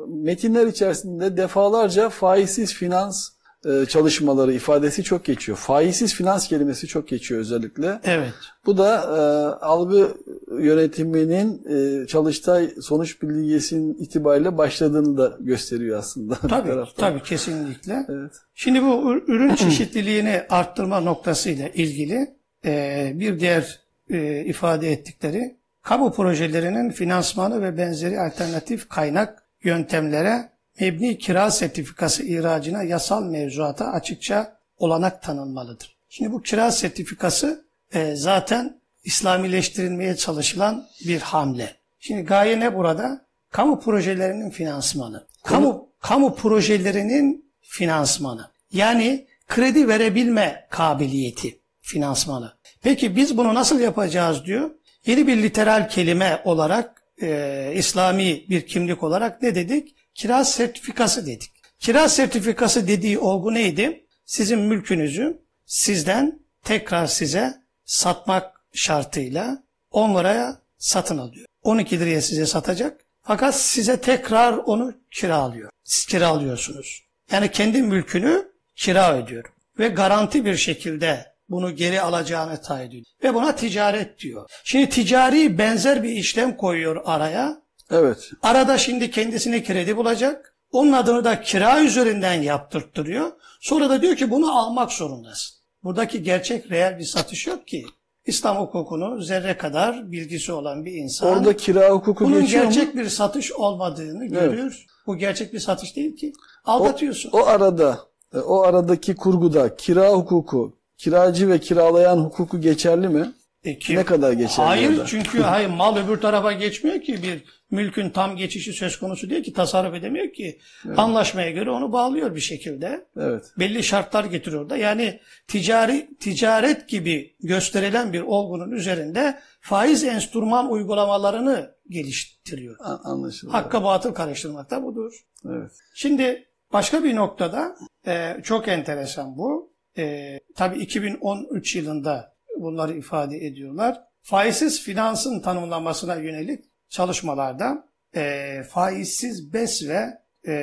metinler 0.07 0.67
içerisinde 0.67 1.37
defalarca 1.37 2.09
faizsiz 2.09 2.73
finans 2.73 3.29
e, 3.65 3.85
çalışmaları 3.85 4.53
ifadesi 4.53 5.03
çok 5.03 5.25
geçiyor. 5.25 5.57
Faizsiz 5.57 6.13
finans 6.15 6.47
kelimesi 6.47 6.87
çok 6.87 7.07
geçiyor 7.07 7.41
özellikle. 7.41 7.99
Evet. 8.03 8.33
Bu 8.65 8.77
da 8.77 8.95
e, 8.95 9.19
algı 9.65 10.17
yönetiminin 10.59 11.61
e, 11.69 12.07
Çalıştay 12.07 12.69
sonuç 12.81 13.21
bildirgesinin 13.21 13.93
itibariyle 13.93 14.57
başladığını 14.57 15.17
da 15.17 15.37
gösteriyor 15.39 15.99
aslında. 15.99 16.35
Tabii, 16.35 16.71
tabii 16.97 17.23
kesinlikle. 17.23 18.05
Evet. 18.09 18.31
Şimdi 18.53 18.83
bu 18.83 19.13
ür- 19.13 19.23
ürün 19.27 19.55
çeşitliliğini 19.55 20.41
arttırma 20.49 20.99
noktasıyla 20.99 21.67
ilgili 21.69 22.35
e, 22.65 23.11
bir 23.15 23.39
diğer 23.39 23.79
e, 24.09 24.45
ifade 24.45 24.91
ettikleri 24.91 25.57
kamu 25.81 26.13
projelerinin 26.13 26.89
finansmanı 26.91 27.61
ve 27.61 27.77
benzeri 27.77 28.19
alternatif 28.19 28.89
kaynak 28.89 29.43
yöntemlere 29.63 30.52
mebni 30.79 31.17
kira 31.17 31.51
sertifikası 31.51 32.23
ihracına 32.23 32.83
yasal 32.83 33.23
mevzuata 33.23 33.85
açıkça 33.85 34.57
olanak 34.77 35.21
tanınmalıdır. 35.21 35.95
Şimdi 36.09 36.31
bu 36.31 36.41
kira 36.41 36.71
sertifikası 36.71 37.65
e, 37.93 38.15
zaten 38.15 38.81
İslamileştirilmeye 39.03 40.15
çalışılan 40.15 40.87
bir 41.07 41.21
hamle. 41.21 41.75
Şimdi 41.99 42.21
gaye 42.21 42.59
ne 42.59 42.75
burada? 42.75 43.25
Kamu 43.51 43.79
projelerinin 43.79 44.49
finansmanı. 44.49 45.27
Kamu 45.43 45.89
kamu 45.99 46.35
projelerinin 46.35 47.45
finansmanı. 47.61 48.51
Yani 48.71 49.27
kredi 49.47 49.87
verebilme 49.87 50.67
kabiliyeti 50.69 51.59
finansmanı. 51.81 52.53
Peki 52.81 53.15
biz 53.15 53.37
bunu 53.37 53.53
nasıl 53.53 53.79
yapacağız 53.79 54.45
diyor. 54.45 54.71
Yeni 55.05 55.27
bir 55.27 55.37
literal 55.43 55.89
kelime 55.89 56.41
olarak 56.45 57.02
e, 57.23 57.73
İslami 57.75 58.45
bir 58.49 58.67
kimlik 58.67 59.03
olarak 59.03 59.41
ne 59.41 59.55
dedik? 59.55 59.95
Kira 60.15 60.45
sertifikası 60.45 61.25
dedik. 61.25 61.51
Kira 61.79 62.09
sertifikası 62.09 62.87
dediği 62.87 63.19
olgu 63.19 63.53
neydi? 63.53 64.05
Sizin 64.25 64.59
mülkünüzü 64.59 65.41
sizden 65.65 66.39
tekrar 66.63 67.07
size 67.07 67.53
satmak 67.85 68.65
şartıyla 68.73 69.63
10 69.91 70.15
liraya 70.15 70.61
satın 70.77 71.17
alıyor. 71.17 71.45
12 71.63 71.99
liraya 71.99 72.21
size 72.21 72.45
satacak. 72.45 73.01
Fakat 73.21 73.55
size 73.55 74.01
tekrar 74.01 74.53
onu 74.53 74.93
kiralıyor. 75.11 75.69
Siz 75.83 76.05
kiralıyorsunuz. 76.05 77.03
Yani 77.31 77.51
kendi 77.51 77.81
mülkünü 77.81 78.51
kira 78.75 79.17
ödüyor. 79.17 79.43
Ve 79.79 79.87
garanti 79.87 80.45
bir 80.45 80.55
şekilde 80.55 81.32
bunu 81.49 81.75
geri 81.75 82.01
alacağını 82.01 82.61
taahhüt 82.61 82.87
ediyor. 82.87 83.03
Ve 83.23 83.33
buna 83.33 83.55
ticaret 83.55 84.19
diyor. 84.19 84.49
Şimdi 84.63 84.89
ticari 84.89 85.57
benzer 85.57 86.03
bir 86.03 86.09
işlem 86.09 86.57
koyuyor 86.57 87.01
araya. 87.05 87.63
Evet. 87.91 88.29
Arada 88.43 88.77
şimdi 88.77 89.11
kendisine 89.11 89.63
kredi 89.63 89.97
bulacak. 89.97 90.55
Onun 90.71 90.91
adını 90.91 91.23
da 91.23 91.41
kira 91.41 91.83
üzerinden 91.83 92.41
yaptırttırıyor. 92.41 93.31
Sonra 93.61 93.89
da 93.89 94.01
diyor 94.01 94.15
ki 94.15 94.31
bunu 94.31 94.57
almak 94.59 94.91
zorundasın. 94.91 95.57
Buradaki 95.83 96.23
gerçek 96.23 96.71
reel 96.71 96.99
bir 96.99 97.03
satış 97.03 97.47
yok 97.47 97.67
ki. 97.67 97.85
İslam 98.25 98.57
hukukunu 98.57 99.21
zerre 99.21 99.57
kadar 99.57 100.11
bilgisi 100.11 100.51
olan 100.53 100.85
bir 100.85 100.91
insan 100.91 101.29
Orada 101.29 101.57
kira 101.57 101.89
hukuku 101.89 102.25
bunun 102.25 102.41
geçiyor 102.41 102.65
mu? 102.65 102.71
gerçek 102.71 102.95
bir 102.95 103.09
satış 103.09 103.51
olmadığını 103.51 104.25
görüyor. 104.25 104.85
Bu 105.07 105.17
gerçek 105.17 105.53
bir 105.53 105.59
satış 105.59 105.95
değil 105.95 106.15
ki. 106.15 106.33
Aldatıyorsun. 106.65 107.29
O 107.33 107.45
arada, 107.45 107.99
e, 108.33 108.37
o 108.37 108.61
aradaki 108.61 109.15
kurguda 109.15 109.75
kira 109.75 110.09
hukuku, 110.09 110.77
kiracı 110.97 111.49
ve 111.49 111.59
kiralayan 111.59 112.17
hukuku 112.17 112.61
geçerli 112.61 113.07
mi? 113.09 113.31
E 113.63 113.79
ki- 113.79 113.95
Ne 113.95 114.05
kadar 114.05 114.33
geçerli 114.33 114.67
Hayır 114.67 114.91
orada? 114.91 115.05
çünkü 115.05 115.39
hayır 115.41 115.69
mal 115.69 115.97
öbür 115.97 116.21
tarafa 116.21 116.51
geçmiyor 116.51 117.01
ki 117.01 117.23
bir 117.23 117.43
mülkün 117.71 118.09
tam 118.09 118.37
geçişi 118.37 118.73
söz 118.73 118.99
konusu 118.99 119.29
değil 119.29 119.43
ki 119.43 119.53
tasarruf 119.53 119.93
edemiyor 119.95 120.33
ki. 120.33 120.59
Anlaşmaya 120.97 121.51
göre 121.51 121.69
onu 121.69 121.91
bağlıyor 121.93 122.35
bir 122.35 122.39
şekilde. 122.39 123.05
Evet. 123.17 123.43
belli 123.59 123.83
şartlar 123.83 124.25
getiriyor 124.25 124.69
da. 124.69 124.77
Yani 124.77 125.19
ticari 125.47 126.09
ticaret 126.19 126.89
gibi 126.89 127.35
gösterilen 127.43 128.13
bir 128.13 128.21
olgunun 128.21 128.71
üzerinde 128.71 129.39
faiz 129.61 130.03
enstrüman 130.03 130.71
uygulamalarını 130.71 131.71
geliştiriyor. 131.89 132.75
Anlaşıldı. 133.03 133.51
Hakka 133.51 133.83
batıl 133.83 134.13
karıştırmak 134.13 134.71
da 134.71 134.83
budur. 134.83 135.13
Evet. 135.49 135.71
Şimdi 135.95 136.45
başka 136.73 137.03
bir 137.03 137.15
noktada 137.15 137.75
e, 138.07 138.37
çok 138.43 138.67
enteresan 138.67 139.37
bu. 139.37 139.72
E, 139.97 140.39
tabii 140.55 140.79
2013 140.79 141.75
yılında 141.75 142.35
bunları 142.59 142.97
ifade 142.97 143.37
ediyorlar. 143.37 144.01
Faizsiz 144.21 144.81
finansın 144.81 145.39
tanımlanmasına 145.39 146.15
yönelik 146.15 146.65
çalışmalarda 146.89 147.87
e, 148.15 148.63
faizsiz 148.69 149.53
BES 149.53 149.87
ve 149.87 150.23
e, 150.47 150.53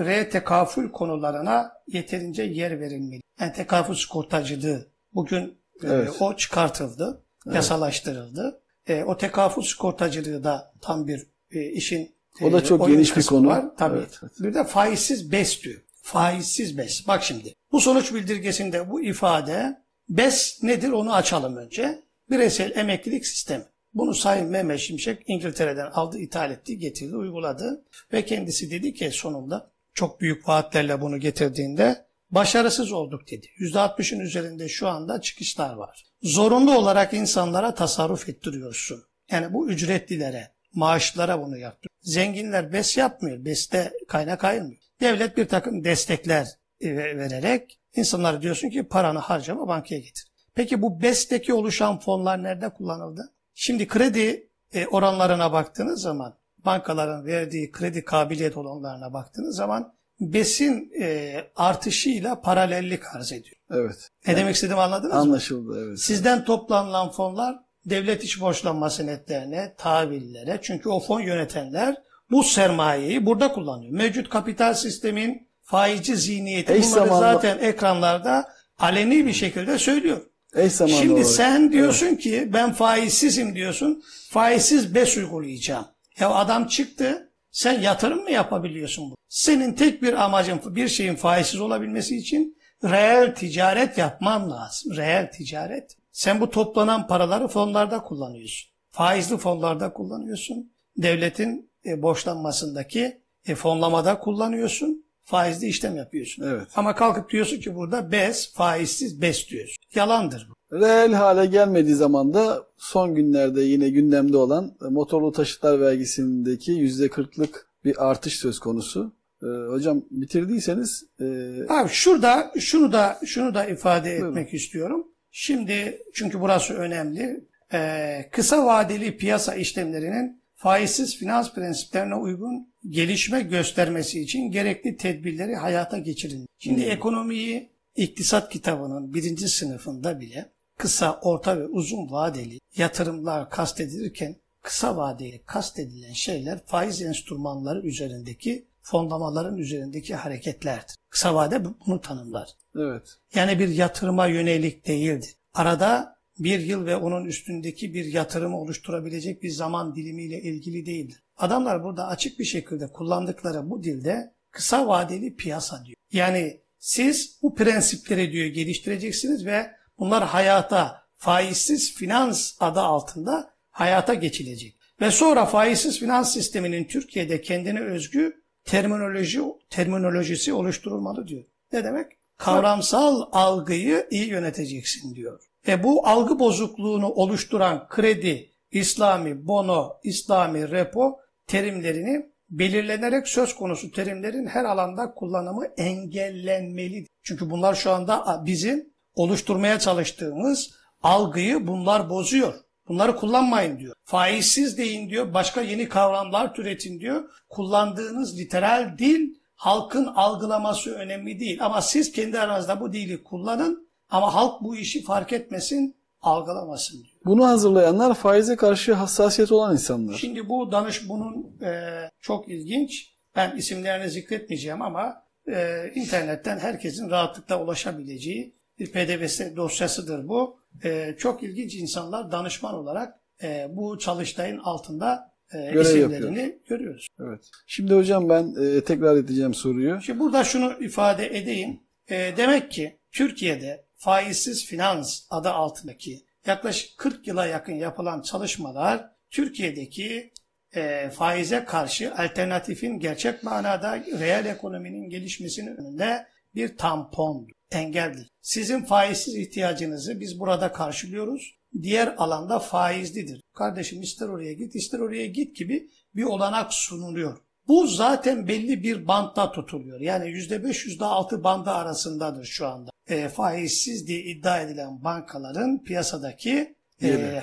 R 0.00 0.30
tekafül 0.30 0.90
konularına 0.90 1.72
yeterince 1.86 2.42
yer 2.42 2.80
verilmeli. 2.80 3.20
Yani 3.40 3.52
tekafül 3.52 3.94
sigortacılığı 3.94 4.88
bugün 5.14 5.58
e, 5.82 5.86
Evet. 5.86 6.10
o 6.20 6.36
çıkartıldı, 6.36 7.24
yasalaştırıldı. 7.52 8.60
E, 8.88 9.04
o 9.04 9.16
tekafül 9.16 9.62
sigortacılığı 9.62 10.44
da 10.44 10.72
tam 10.80 11.06
bir 11.06 11.26
e, 11.50 11.70
işin 11.70 12.14
O 12.42 12.52
da 12.52 12.58
e, 12.58 12.64
çok 12.64 12.86
geniş 12.88 13.16
bir 13.16 13.26
konu. 13.26 13.48
Var. 13.48 13.64
Tabii. 13.78 13.98
Evet, 13.98 14.18
evet. 14.22 14.32
Bir 14.40 14.54
de 14.54 14.64
faizsiz 14.64 15.32
BES 15.32 15.62
diyor. 15.62 15.80
Faizsiz 16.02 16.78
BES. 16.78 17.08
Bak 17.08 17.22
şimdi 17.22 17.54
bu 17.74 17.80
sonuç 17.80 18.14
bildirgesinde 18.14 18.90
bu 18.90 19.02
ifade 19.02 19.76
BES 20.08 20.62
nedir 20.62 20.88
onu 20.88 21.14
açalım 21.14 21.56
önce. 21.56 22.02
Bireysel 22.30 22.76
emeklilik 22.76 23.26
sistemi. 23.26 23.64
Bunu 23.94 24.14
Sayın 24.14 24.48
Mehmet 24.48 24.80
Şimşek 24.80 25.22
İngiltere'den 25.26 25.86
aldı, 25.86 26.18
ithal 26.18 26.50
etti, 26.50 26.78
getirdi, 26.78 27.16
uyguladı. 27.16 27.84
Ve 28.12 28.24
kendisi 28.24 28.70
dedi 28.70 28.94
ki 28.94 29.10
sonunda 29.10 29.70
çok 29.94 30.20
büyük 30.20 30.48
vaatlerle 30.48 31.00
bunu 31.00 31.18
getirdiğinde 31.18 32.04
başarısız 32.30 32.92
olduk 32.92 33.30
dedi. 33.30 33.46
%60'ın 33.58 34.20
üzerinde 34.20 34.68
şu 34.68 34.88
anda 34.88 35.20
çıkışlar 35.20 35.74
var. 35.74 36.04
Zorunlu 36.22 36.78
olarak 36.78 37.14
insanlara 37.14 37.74
tasarruf 37.74 38.28
ettiriyorsun. 38.28 39.02
Yani 39.30 39.52
bu 39.52 39.70
ücretlilere, 39.70 40.54
maaşlara 40.72 41.42
bunu 41.42 41.58
yaptı. 41.58 41.88
Zenginler 42.02 42.72
BES 42.72 42.96
yapmıyor. 42.96 43.44
BES'te 43.44 43.92
kaynak 44.08 44.44
ayırmıyor. 44.44 44.82
Devlet 45.00 45.36
bir 45.36 45.48
takım 45.48 45.84
destekler 45.84 46.48
vererek 46.84 47.78
insanlara 47.96 48.42
diyorsun 48.42 48.70
ki 48.70 48.82
paranı 48.82 49.18
harcama 49.18 49.68
bankaya 49.68 50.00
getir. 50.00 50.26
Peki 50.54 50.82
bu 50.82 51.02
BES'teki 51.02 51.54
oluşan 51.54 51.98
fonlar 51.98 52.42
nerede 52.42 52.68
kullanıldı? 52.68 53.32
Şimdi 53.54 53.88
kredi 53.88 54.48
e, 54.72 54.86
oranlarına 54.86 55.52
baktığınız 55.52 56.02
zaman, 56.02 56.38
bankaların 56.64 57.26
verdiği 57.26 57.72
kredi 57.72 58.04
kabiliyet 58.04 58.56
oranlarına 58.56 59.12
baktığınız 59.12 59.56
zaman 59.56 59.94
BES'in 60.20 60.92
e, 61.00 61.36
artışıyla 61.56 62.40
paralellik 62.40 63.14
arz 63.14 63.32
ediyor. 63.32 63.56
Evet. 63.70 64.10
Ne 64.26 64.36
demek 64.36 64.54
istediğimi 64.54 64.82
anladınız 64.82 65.12
mı? 65.14 65.20
Anlaşıldı. 65.20 65.86
Evet. 65.86 66.00
Sizden 66.00 66.44
toplanılan 66.44 67.10
fonlar 67.10 67.56
devlet 67.86 68.24
iş 68.24 68.40
borçlanma 68.40 68.90
senetlerine, 68.90 69.74
tahvillere 69.78 70.58
çünkü 70.62 70.88
o 70.88 71.00
fon 71.00 71.20
yönetenler 71.20 71.96
bu 72.30 72.42
sermayeyi 72.42 73.26
burada 73.26 73.52
kullanıyor. 73.52 73.92
Mevcut 73.92 74.28
kapital 74.28 74.74
sistemin 74.74 75.48
faizci 75.64 76.16
zihniyeti 76.16 76.72
Eş 76.72 76.78
bunları 76.86 76.90
zamanlı- 77.08 77.20
zaten 77.34 77.58
ekranlarda 77.58 78.48
aleni 78.78 79.26
bir 79.26 79.32
şekilde 79.32 79.78
söylüyor. 79.78 80.20
Eş 80.56 80.72
zamanlı 80.72 80.96
Şimdi 80.98 81.12
olarak. 81.12 81.26
sen 81.26 81.72
diyorsun 81.72 82.14
ki 82.16 82.48
ben 82.52 82.72
faizsizim 82.72 83.54
diyorsun. 83.54 84.02
Faizsiz 84.30 84.94
BES 84.94 85.16
uygulayacağım. 85.16 85.86
Ya 86.18 86.30
adam 86.30 86.66
çıktı. 86.66 87.30
Sen 87.50 87.80
yatırım 87.80 88.22
mı 88.22 88.30
yapabiliyorsun 88.30 89.10
bu? 89.10 89.14
Senin 89.28 89.72
tek 89.72 90.02
bir 90.02 90.24
amacın 90.24 90.60
bir 90.66 90.88
şeyin 90.88 91.14
faizsiz 91.14 91.60
olabilmesi 91.60 92.16
için 92.16 92.58
reel 92.84 93.34
ticaret 93.34 93.98
yapman 93.98 94.50
lazım. 94.50 94.96
Reel 94.96 95.30
ticaret. 95.32 95.96
Sen 96.12 96.40
bu 96.40 96.50
toplanan 96.50 97.06
paraları 97.06 97.48
fonlarda 97.48 98.02
kullanıyorsun. 98.02 98.70
Faizli 98.90 99.36
fonlarda 99.38 99.92
kullanıyorsun. 99.92 100.72
Devletin 100.96 101.70
e, 101.86 102.02
borçlanmasındaki 102.02 103.20
e, 103.46 103.54
fonlamada 103.54 104.18
kullanıyorsun. 104.18 105.03
Faizli 105.24 105.66
işlem 105.66 105.96
yapıyorsun. 105.96 106.44
Evet. 106.46 106.66
Ama 106.76 106.94
kalkıp 106.94 107.30
diyorsun 107.30 107.60
ki 107.60 107.74
burada 107.74 108.12
BES, 108.12 108.52
faizsiz 108.54 109.22
BES 109.22 109.48
diyorsun. 109.48 109.76
Yalandır 109.94 110.48
bu. 110.50 110.80
Reel 110.80 111.12
hale 111.12 111.46
gelmediği 111.46 111.94
zaman 111.94 112.34
da 112.34 112.66
son 112.76 113.14
günlerde 113.14 113.62
yine 113.62 113.88
gündemde 113.88 114.36
olan 114.36 114.76
e, 114.86 114.88
motorlu 114.88 115.32
taşıtlar 115.32 115.80
vergisindeki 115.80 116.72
%40'lık 116.72 117.68
bir 117.84 118.10
artış 118.10 118.34
söz 118.38 118.58
konusu. 118.58 119.12
Ee, 119.42 119.46
hocam 119.70 120.02
bitirdiyseniz 120.10 121.04
e, 121.20 121.24
Abi 121.68 121.88
şurada 121.88 122.52
şunu 122.58 122.92
da 122.92 123.20
şunu 123.26 123.54
da 123.54 123.64
ifade 123.66 124.10
Buyurun. 124.10 124.30
etmek 124.30 124.54
istiyorum. 124.54 125.06
Şimdi 125.30 125.98
çünkü 126.14 126.40
burası 126.40 126.74
önemli. 126.74 127.44
Ee, 127.72 128.28
kısa 128.32 128.66
vadeli 128.66 129.16
piyasa 129.16 129.54
işlemlerinin 129.54 130.42
faizsiz 130.68 131.16
finans 131.18 131.54
prensiplerine 131.54 132.14
uygun 132.14 132.74
gelişme 132.88 133.40
göstermesi 133.40 134.20
için 134.20 134.50
gerekli 134.50 134.96
tedbirleri 134.96 135.54
hayata 135.56 135.98
geçirin. 135.98 136.46
Şimdi 136.58 136.84
Hmm. 136.84 136.90
ekonomiyi 136.90 137.70
iktisat 137.96 138.52
kitabının 138.52 139.14
birinci 139.14 139.48
sınıfında 139.48 140.20
bile 140.20 140.52
kısa, 140.78 141.20
orta 141.22 141.58
ve 141.58 141.66
uzun 141.66 142.10
vadeli 142.10 142.58
yatırımlar 142.76 143.50
kastedilirken 143.50 144.36
kısa 144.62 144.96
vadeli 144.96 145.42
kastedilen 145.46 146.12
şeyler 146.12 146.66
faiz 146.66 147.02
enstrümanları 147.02 147.86
üzerindeki 147.86 148.68
fondamaların 148.82 149.56
üzerindeki 149.56 150.14
hareketlerdir. 150.14 150.96
Kısa 151.10 151.34
vade 151.34 151.64
bu- 151.64 151.76
bunu 151.86 152.00
tanımlar. 152.00 152.48
Evet. 152.76 153.02
Yani 153.34 153.58
bir 153.58 153.68
yatırıma 153.68 154.26
yönelik 154.26 154.86
değildir. 154.86 155.34
Arada 155.54 156.13
bir 156.38 156.60
yıl 156.60 156.86
ve 156.86 156.96
onun 156.96 157.24
üstündeki 157.24 157.94
bir 157.94 158.04
yatırımı 158.04 158.60
oluşturabilecek 158.60 159.42
bir 159.42 159.50
zaman 159.50 159.96
dilimiyle 159.96 160.42
ilgili 160.42 160.86
değildir. 160.86 161.22
Adamlar 161.36 161.84
burada 161.84 162.06
açık 162.06 162.38
bir 162.38 162.44
şekilde 162.44 162.86
kullandıkları 162.86 163.70
bu 163.70 163.82
dilde 163.82 164.34
kısa 164.50 164.88
vadeli 164.88 165.36
piyasa 165.36 165.84
diyor. 165.84 165.96
Yani 166.12 166.60
siz 166.78 167.38
bu 167.42 167.54
prensipleri 167.54 168.32
diyor 168.32 168.46
geliştireceksiniz 168.46 169.46
ve 169.46 169.70
bunlar 169.98 170.24
hayata 170.24 171.02
faizsiz 171.16 171.94
finans 171.94 172.52
adı 172.60 172.80
altında 172.80 173.50
hayata 173.70 174.14
geçilecek. 174.14 174.76
Ve 175.00 175.10
sonra 175.10 175.46
faizsiz 175.46 176.00
finans 176.00 176.34
sisteminin 176.34 176.84
Türkiye'de 176.84 177.40
kendine 177.40 177.80
özgü 177.80 178.44
terminoloji 178.64 179.40
terminolojisi 179.70 180.52
oluşturulmalı 180.52 181.28
diyor. 181.28 181.44
Ne 181.72 181.84
demek? 181.84 182.12
Kavramsal 182.36 183.28
algıyı 183.32 184.06
iyi 184.10 184.28
yöneteceksin 184.28 185.14
diyor. 185.14 185.40
Ve 185.68 185.82
bu 185.82 186.06
algı 186.06 186.38
bozukluğunu 186.38 187.08
oluşturan 187.08 187.88
kredi, 187.88 188.50
İslami 188.70 189.46
bono, 189.46 189.92
İslami 190.04 190.70
repo 190.70 191.20
terimlerini 191.46 192.26
belirlenerek 192.50 193.28
söz 193.28 193.54
konusu 193.54 193.90
terimlerin 193.90 194.46
her 194.46 194.64
alanda 194.64 195.14
kullanımı 195.14 195.66
engellenmelidir. 195.76 197.08
Çünkü 197.22 197.50
bunlar 197.50 197.74
şu 197.74 197.90
anda 197.90 198.42
bizim 198.46 198.94
oluşturmaya 199.14 199.78
çalıştığımız 199.78 200.70
algıyı 201.02 201.66
bunlar 201.66 202.10
bozuyor. 202.10 202.54
Bunları 202.88 203.16
kullanmayın 203.16 203.78
diyor. 203.78 203.94
Faizsiz 204.04 204.78
deyin 204.78 205.10
diyor. 205.10 205.34
Başka 205.34 205.60
yeni 205.60 205.88
kavramlar 205.88 206.54
türetin 206.54 207.00
diyor. 207.00 207.30
Kullandığınız 207.48 208.38
literal 208.38 208.98
dil 208.98 209.34
halkın 209.54 210.06
algılaması 210.06 210.94
önemli 210.94 211.40
değil. 211.40 211.64
Ama 211.64 211.82
siz 211.82 212.12
kendi 212.12 212.40
aranızda 212.40 212.80
bu 212.80 212.92
dili 212.92 213.22
kullanın 213.22 213.88
ama 214.14 214.34
halk 214.34 214.62
bu 214.62 214.76
işi 214.76 215.02
fark 215.02 215.32
etmesin, 215.32 215.96
algılamasın 216.20 217.04
diyor. 217.04 217.16
Bunu 217.24 217.46
hazırlayanlar 217.46 218.14
faize 218.14 218.56
karşı 218.56 218.92
hassasiyet 218.94 219.52
olan 219.52 219.72
insanlar. 219.72 220.14
Şimdi 220.14 220.48
bu 220.48 220.72
danış 220.72 221.08
bunun 221.08 221.60
e, 221.62 221.90
çok 222.20 222.48
ilginç. 222.48 223.14
Ben 223.36 223.56
isimlerini 223.56 224.10
zikretmeyeceğim 224.10 224.82
ama 224.82 225.24
e, 225.48 225.90
internetten 225.94 226.58
herkesin 226.58 227.10
rahatlıkla 227.10 227.62
ulaşabileceği 227.64 228.54
bir 228.78 228.92
pdf 228.92 229.56
dosyasıdır 229.56 230.28
bu. 230.28 230.58
E, 230.84 231.14
çok 231.18 231.42
ilginç 231.42 231.74
insanlar 231.74 232.32
danışman 232.32 232.74
olarak 232.74 233.20
e, 233.42 233.66
bu 233.70 233.98
çalıştayın 233.98 234.58
altında 234.58 235.34
e, 235.54 235.58
Görev 235.72 235.80
isimlerini 235.80 236.40
yapıyor. 236.40 236.60
görüyoruz. 236.68 237.06
Evet. 237.20 237.50
Şimdi 237.66 237.94
hocam 237.94 238.28
ben 238.28 238.54
e, 238.62 238.84
tekrar 238.84 239.16
edeceğim 239.16 239.54
soruyu. 239.54 240.00
Şimdi 240.00 240.18
burada 240.20 240.44
şunu 240.44 240.84
ifade 240.84 241.38
edeyim. 241.38 241.80
E, 242.10 242.36
demek 242.36 242.70
ki 242.70 242.98
Türkiye'de 243.12 243.83
faizsiz 244.04 244.66
finans 244.66 245.22
adı 245.30 245.50
altındaki 245.50 246.24
yaklaşık 246.46 246.98
40 246.98 247.26
yıla 247.28 247.46
yakın 247.46 247.72
yapılan 247.72 248.22
çalışmalar 248.22 249.10
Türkiye'deki 249.30 250.32
e, 250.74 251.10
faize 251.10 251.64
karşı 251.64 252.14
alternatifin 252.14 252.98
gerçek 252.98 253.42
manada 253.42 253.98
reel 253.98 254.46
ekonominin 254.46 255.08
gelişmesinin 255.08 255.76
önünde 255.76 256.26
bir 256.54 256.76
tampon, 256.76 257.48
engeldir. 257.72 258.28
Sizin 258.42 258.84
faizsiz 258.84 259.34
ihtiyacınızı 259.34 260.20
biz 260.20 260.40
burada 260.40 260.72
karşılıyoruz. 260.72 261.54
Diğer 261.82 262.14
alanda 262.18 262.58
faizlidir. 262.58 263.40
Kardeşim 263.54 264.02
ister 264.02 264.28
oraya 264.28 264.52
git 264.52 264.74
ister 264.74 264.98
oraya 264.98 265.26
git 265.26 265.56
gibi 265.56 265.90
bir 266.14 266.24
olanak 266.24 266.72
sunuluyor. 266.72 267.38
Bu 267.68 267.86
zaten 267.86 268.48
belli 268.48 268.82
bir 268.82 269.06
bantta 269.06 269.52
tutuluyor. 269.52 270.00
Yani 270.00 270.24
%5 270.24 270.98
%6 270.98 271.44
bandı 271.44 271.70
arasındadır 271.70 272.44
şu 272.44 272.66
anda. 272.66 272.93
E, 273.08 273.28
faizsiz 273.28 274.06
diye 274.06 274.22
iddia 274.22 274.60
edilen 274.60 275.04
bankaların 275.04 275.84
piyasadaki 275.84 276.74
e, 277.02 277.42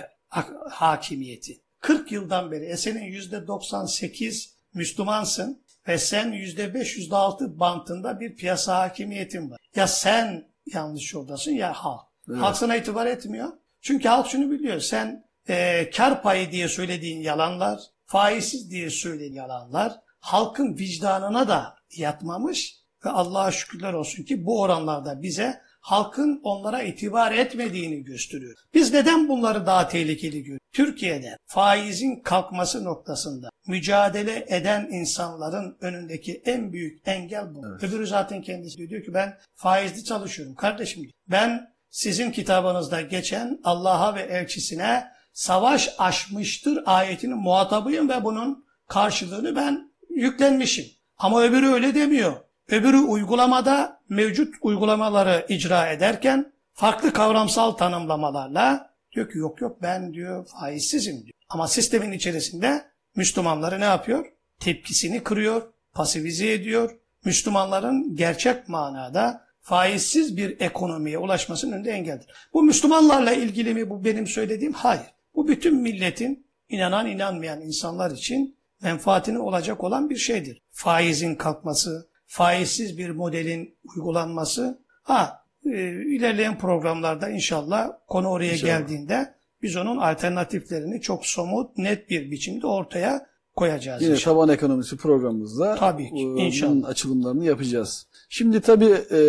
hakimiyeti. 0.70 1.62
40 1.80 2.12
yıldan 2.12 2.52
beri 2.52 2.66
e 2.66 2.78
senin 2.78 3.14
%98 3.14 4.50
Müslümansın 4.74 5.64
ve 5.88 5.98
sen 5.98 6.34
%5 6.34 7.10
%6 7.10 7.60
bantında 7.60 8.20
bir 8.20 8.36
piyasa 8.36 8.80
hakimiyetin 8.80 9.52
var. 9.52 9.60
Ya 9.76 9.88
sen 9.88 10.48
yanlış 10.74 11.14
yoldasın 11.14 11.52
ya 11.52 11.74
halk. 11.74 12.02
Evet. 12.30 12.42
Halk 12.42 12.58
sana 12.58 12.76
itibar 12.76 13.06
etmiyor. 13.06 13.50
Çünkü 13.82 14.08
halk 14.08 14.28
şunu 14.28 14.52
biliyor. 14.52 14.80
Sen 14.80 15.26
e, 15.50 15.90
kar 15.90 16.24
payı 16.24 16.52
diye 16.52 16.68
söylediğin 16.68 17.22
yalanlar, 17.22 17.80
faizsiz 18.06 18.72
diye 18.72 18.90
söylediğin 18.90 19.34
yalanlar 19.34 20.00
halkın 20.20 20.78
vicdanına 20.78 21.48
da 21.48 21.76
yatmamış 21.98 22.81
ve 23.06 23.10
Allah'a 23.10 23.52
şükürler 23.52 23.94
olsun 23.94 24.24
ki 24.24 24.46
bu 24.46 24.62
oranlarda 24.62 25.22
bize 25.22 25.62
halkın 25.82 26.40
onlara 26.44 26.84
itibar 26.84 27.32
etmediğini 27.32 28.04
gösteriyor. 28.04 28.56
Biz 28.74 28.94
neden 28.94 29.28
bunları 29.28 29.66
daha 29.66 29.88
tehlikeli 29.88 30.40
görüyoruz? 30.40 30.62
Türkiye'de 30.74 31.38
faizin 31.46 32.16
kalkması 32.20 32.84
noktasında 32.84 33.50
mücadele 33.68 34.46
eden 34.50 34.88
insanların 34.92 35.78
önündeki 35.82 36.42
en 36.46 36.74
büyük 36.74 37.08
engel 37.08 37.56
bu. 37.56 37.62
Evet. 37.68 37.84
Öbürü 37.84 38.08
zaten 38.08 38.42
kendisi 38.42 38.78
diyor, 38.78 38.90
diyor 38.90 39.04
ki 39.04 39.14
ben 39.14 39.38
faizli 39.54 40.04
çalışıyorum 40.04 40.56
kardeşim. 40.56 41.02
diyor. 41.02 41.14
Ben 41.28 41.72
sizin 41.90 42.32
kitabınızda 42.32 43.02
geçen 43.02 43.60
Allah'a 43.64 44.16
ve 44.16 44.22
elçisine 44.22 45.08
savaş 45.34 45.96
aşmıştır 45.98 46.84
ayetinin 46.86 47.38
muhatabıyım 47.38 48.10
ve 48.10 48.24
bunun 48.24 48.66
karşılığını 48.88 49.56
ben 49.56 49.92
yüklenmişim. 50.10 50.86
Ama 51.18 51.44
öbürü 51.44 51.68
öyle 51.68 51.96
demiyor. 51.96 52.34
Öbürü 52.72 52.98
uygulamada 52.98 54.02
mevcut 54.10 54.56
uygulamaları 54.62 55.46
icra 55.50 55.88
ederken 55.88 56.54
farklı 56.74 57.14
kavramsal 57.14 57.72
tanımlamalarla 57.72 58.94
diyor 59.12 59.32
ki 59.32 59.38
yok 59.38 59.62
yok 59.62 59.82
ben 59.82 60.14
diyor 60.14 60.46
faizsizim 60.46 61.16
diyor. 61.16 61.34
Ama 61.50 61.68
sistemin 61.68 62.12
içerisinde 62.12 62.86
Müslümanları 63.16 63.80
ne 63.80 63.86
yapıyor? 63.86 64.26
Tepkisini 64.60 65.24
kırıyor, 65.24 65.62
pasifize 65.94 66.52
ediyor. 66.52 66.98
Müslümanların 67.26 68.16
gerçek 68.16 68.70
manada 68.70 69.46
faizsiz 69.62 70.38
bir 70.38 70.60
ekonomiye 70.60 71.18
ulaşmasının 71.18 71.72
önünde 71.72 71.92
engeldir. 71.92 72.28
Bu 72.54 72.64
Müslümanlarla 72.64 73.34
ilgili 73.34 73.74
mi 73.74 73.90
bu 73.90 74.06
benim 74.06 74.28
söylediğim? 74.28 74.74
Hayır. 74.74 75.06
Bu 75.36 75.48
bütün 75.48 75.76
milletin 75.76 76.48
inanan 76.70 77.08
inanmayan 77.08 77.62
insanlar 77.62 78.12
için 78.12 78.58
menfaatine 78.82 79.40
olacak 79.40 79.84
olan 79.84 80.10
bir 80.10 80.18
şeydir. 80.18 80.62
Faizin 80.70 81.36
kalkması, 81.36 82.11
faizsiz 82.32 82.98
bir 82.98 83.10
modelin 83.10 83.76
uygulanması. 83.96 84.80
Ha 85.04 85.44
e, 85.66 85.92
ilerleyen 86.16 86.58
programlarda 86.58 87.30
inşallah 87.30 87.90
konu 88.08 88.28
oraya 88.28 88.54
İnşallah. 88.54 88.80
geldiğinde 88.80 89.34
biz 89.62 89.76
onun 89.76 89.98
alternatiflerini 89.98 91.02
çok 91.02 91.26
somut, 91.26 91.78
net 91.78 92.10
bir 92.10 92.32
biçimde 92.32 92.68
ortaya 92.68 93.26
koyacağız. 93.56 94.02
Yine 94.02 94.14
inşallah. 94.14 94.36
taban 94.36 94.50
ekonomisi 94.50 94.98
programımızda 94.98 95.76
Tabii 95.76 96.10
ki, 96.10 96.34
e, 96.38 96.46
inşallah. 96.46 96.72
bunun 96.72 96.84
açılımlarını 96.84 97.46
yapacağız. 97.46 98.08
Şimdi 98.30 98.62
tabii 98.62 98.96
e, 99.12 99.20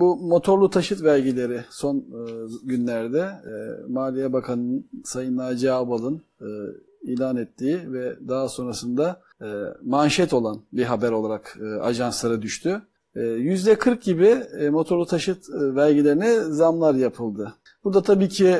bu 0.00 0.16
motorlu 0.16 0.70
taşıt 0.70 1.02
vergileri 1.02 1.60
son 1.70 1.96
e, 1.96 2.02
günlerde 2.64 3.18
e, 3.20 3.52
Maliye 3.92 4.32
Bakanı'nın 4.32 4.90
Sayın 5.04 5.36
Naci 5.36 5.72
Ağbal'ın 5.72 6.22
e, 6.40 6.48
ilan 7.02 7.36
ettiği 7.36 7.92
ve 7.92 8.28
daha 8.28 8.48
sonrasında 8.48 9.20
e, 9.42 9.46
manşet 9.82 10.32
olan 10.32 10.62
bir 10.72 10.84
haber 10.84 11.12
olarak 11.12 11.58
e, 11.62 11.80
ajanslara 11.80 12.42
düştü. 12.42 12.82
E, 13.14 13.20
%40 13.20 14.00
gibi 14.00 14.26
e, 14.60 14.70
motorlu 14.70 15.06
taşıt 15.06 15.48
vergilerine 15.50 16.40
zamlar 16.40 16.94
yapıldı. 16.94 17.54
Burada 17.84 18.02
tabii 18.02 18.28
ki 18.28 18.56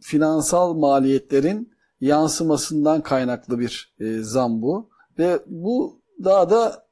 finansal 0.00 0.74
maliyetlerin 0.74 1.72
yansımasından 2.00 3.00
kaynaklı 3.00 3.58
bir 3.58 3.94
zam 4.20 4.62
bu. 4.62 4.88
Ve 5.18 5.38
bu 5.46 6.00
daha 6.24 6.50
da 6.50 6.84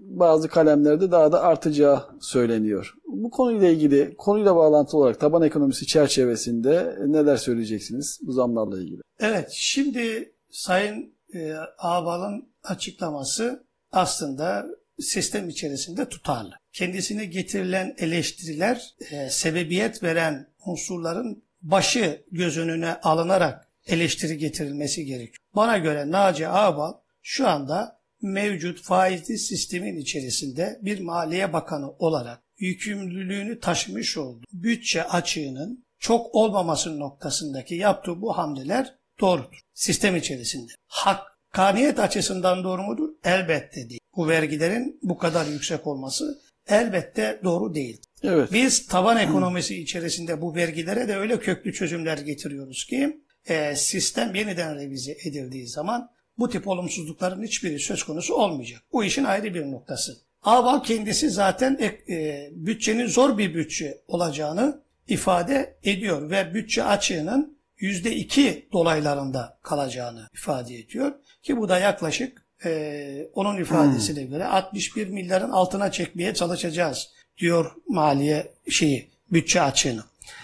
bazı 0.00 0.48
kalemlerde 0.48 1.10
daha 1.10 1.32
da 1.32 1.42
artacağı 1.42 2.02
söyleniyor. 2.20 2.94
Bu 3.06 3.30
konuyla 3.30 3.68
ilgili, 3.68 4.14
konuyla 4.18 4.56
bağlantılı 4.56 5.00
olarak 5.00 5.20
taban 5.20 5.42
ekonomisi 5.42 5.86
çerçevesinde 5.86 6.98
neler 7.06 7.36
söyleyeceksiniz 7.36 8.20
bu 8.22 8.32
zamlarla 8.32 8.80
ilgili? 8.80 9.00
Evet, 9.20 9.48
şimdi 9.50 10.32
Sayın 10.56 11.15
e, 11.36 11.56
Ağbal'ın 11.78 12.52
açıklaması 12.62 13.66
aslında 13.92 14.66
sistem 14.98 15.48
içerisinde 15.48 16.08
tutarlı. 16.08 16.54
Kendisine 16.72 17.24
getirilen 17.24 17.94
eleştiriler 17.98 18.94
e, 19.10 19.30
sebebiyet 19.30 20.02
veren 20.02 20.46
unsurların 20.66 21.44
başı 21.62 22.24
göz 22.30 22.58
önüne 22.58 22.94
alınarak 22.94 23.68
eleştiri 23.86 24.38
getirilmesi 24.38 25.04
gerekiyor. 25.04 25.38
Bana 25.54 25.78
göre 25.78 26.10
Naci 26.10 26.48
Ağbal 26.48 26.92
şu 27.22 27.48
anda 27.48 28.00
mevcut 28.22 28.82
faizli 28.82 29.38
sistemin 29.38 29.96
içerisinde 29.96 30.78
bir 30.82 31.00
maliye 31.00 31.52
bakanı 31.52 31.90
olarak 31.90 32.42
yükümlülüğünü 32.58 33.60
taşımış 33.60 34.16
olduğu 34.16 34.44
bütçe 34.52 35.04
açığının 35.04 35.86
çok 35.98 36.34
olmaması 36.34 36.98
noktasındaki 36.98 37.74
yaptığı 37.74 38.20
bu 38.20 38.38
hamleler 38.38 38.94
doğrudur. 39.20 39.60
Sistem 39.74 40.16
içerisinde. 40.16 40.72
Hakkaniyet 40.86 41.98
açısından 41.98 42.64
doğru 42.64 42.82
mudur? 42.82 43.08
Elbette 43.24 43.90
değil. 43.90 44.00
Bu 44.16 44.28
vergilerin 44.28 44.98
bu 45.02 45.18
kadar 45.18 45.46
yüksek 45.46 45.86
olması 45.86 46.40
elbette 46.68 47.40
doğru 47.44 47.74
değil. 47.74 48.00
Evet. 48.22 48.52
Biz 48.52 48.86
taban 48.86 49.16
ekonomisi 49.16 49.82
içerisinde 49.82 50.40
bu 50.40 50.54
vergilere 50.54 51.08
de 51.08 51.16
öyle 51.16 51.38
köklü 51.38 51.72
çözümler 51.72 52.18
getiriyoruz 52.18 52.84
ki 52.84 53.20
e, 53.46 53.76
sistem 53.76 54.34
yeniden 54.34 54.76
revize 54.76 55.16
edildiği 55.24 55.68
zaman 55.68 56.10
bu 56.38 56.50
tip 56.50 56.68
olumsuzlukların 56.68 57.42
hiçbiri 57.42 57.78
söz 57.78 58.02
konusu 58.02 58.34
olmayacak. 58.34 58.82
Bu 58.92 59.04
işin 59.04 59.24
ayrı 59.24 59.54
bir 59.54 59.70
noktası. 59.70 60.16
Aval 60.42 60.82
kendisi 60.82 61.30
zaten 61.30 61.78
e, 61.80 62.14
e, 62.14 62.50
bütçenin 62.52 63.06
zor 63.06 63.38
bir 63.38 63.54
bütçe 63.54 63.98
olacağını 64.08 64.80
ifade 65.08 65.76
ediyor 65.82 66.30
ve 66.30 66.54
bütçe 66.54 66.84
açığının 66.84 67.55
%2 67.80 68.72
dolaylarında 68.72 69.58
kalacağını 69.62 70.28
ifade 70.34 70.74
ediyor. 70.74 71.12
Ki 71.42 71.56
bu 71.56 71.68
da 71.68 71.78
yaklaşık 71.78 72.46
e, 72.64 73.28
onun 73.34 73.56
ifadesine 73.56 74.22
göre 74.22 74.44
61 74.44 75.08
milyarın 75.08 75.50
altına 75.50 75.92
çekmeye 75.92 76.34
çalışacağız 76.34 77.08
diyor 77.38 77.72
maliye 77.88 78.52
şeyi 78.70 79.10
bütçe 79.30 79.62
açığını. 79.62 80.02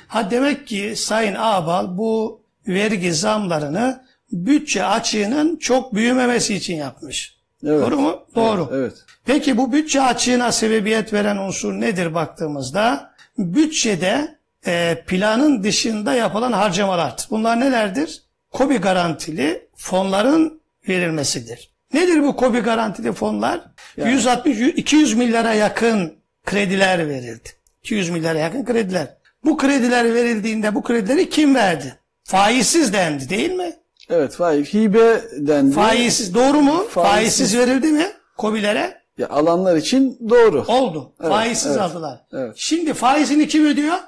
Ha 0.08 0.30
demek 0.30 0.66
ki 0.66 0.94
Sayın 0.96 1.34
Ağbal 1.34 1.98
bu 1.98 2.42
vergi 2.68 3.12
zamlarını 3.12 4.04
bütçe 4.32 4.84
açığının 4.84 5.56
çok 5.56 5.94
büyümemesi 5.94 6.54
için 6.54 6.76
yapmış. 6.76 7.36
Evet. 7.64 7.86
Doğru 7.86 8.00
mu? 8.00 8.26
Doğru. 8.34 8.70
Evet. 8.72 8.92
Peki 9.24 9.56
bu 9.56 9.72
bütçe 9.72 10.02
açığına 10.02 10.52
sebebiyet 10.52 11.12
veren 11.12 11.36
unsur 11.36 11.72
nedir 11.72 12.14
baktığımızda? 12.14 13.12
Bütçede 13.38 14.38
e, 14.66 15.04
planın 15.06 15.62
dışında 15.62 16.14
yapılan 16.14 16.52
harcamalardır. 16.52 17.26
Bunlar 17.30 17.60
nelerdir? 17.60 18.22
KOBİ 18.50 18.78
garantili 18.78 19.68
fonların 19.76 20.60
verilmesidir. 20.88 21.72
Nedir 21.94 22.22
bu 22.22 22.36
KOBİ 22.36 22.60
garantili 22.60 23.12
fonlar? 23.12 23.60
Yani- 23.96 24.10
160 24.12 24.60
200 24.60 25.14
milyara 25.14 25.54
yakın 25.54 26.14
krediler 26.44 27.08
verildi. 27.08 27.48
200 27.82 28.10
milyara 28.10 28.38
yakın 28.38 28.64
krediler. 28.64 29.16
Bu 29.44 29.56
krediler 29.56 30.14
verildiğinde 30.14 30.74
bu 30.74 30.82
kredileri 30.82 31.30
kim 31.30 31.54
verdi? 31.54 31.98
Faizsiz 32.24 32.92
dendi 32.92 33.28
değil 33.28 33.50
mi? 33.50 33.72
Evet 34.10 34.34
faiz. 34.34 34.74
Hibe 34.74 35.20
dendi. 35.38 35.74
Faizsiz 35.74 36.34
doğru 36.34 36.60
mu? 36.60 36.86
Faizsiz. 36.90 37.12
Faizsiz 37.12 37.58
verildi 37.58 37.86
mi 37.86 38.06
KOBİ'lere? 38.36 39.02
Ya, 39.18 39.28
alanlar 39.28 39.76
için 39.76 40.18
doğru. 40.30 40.64
Oldu. 40.68 41.12
Evet, 41.20 41.32
faizsiz 41.32 41.70
evet, 41.70 41.80
aldılar. 41.80 42.20
evet. 42.32 42.52
Şimdi 42.56 42.94
faizini 42.94 43.48
kim 43.48 43.66
ödüyor? 43.66 43.98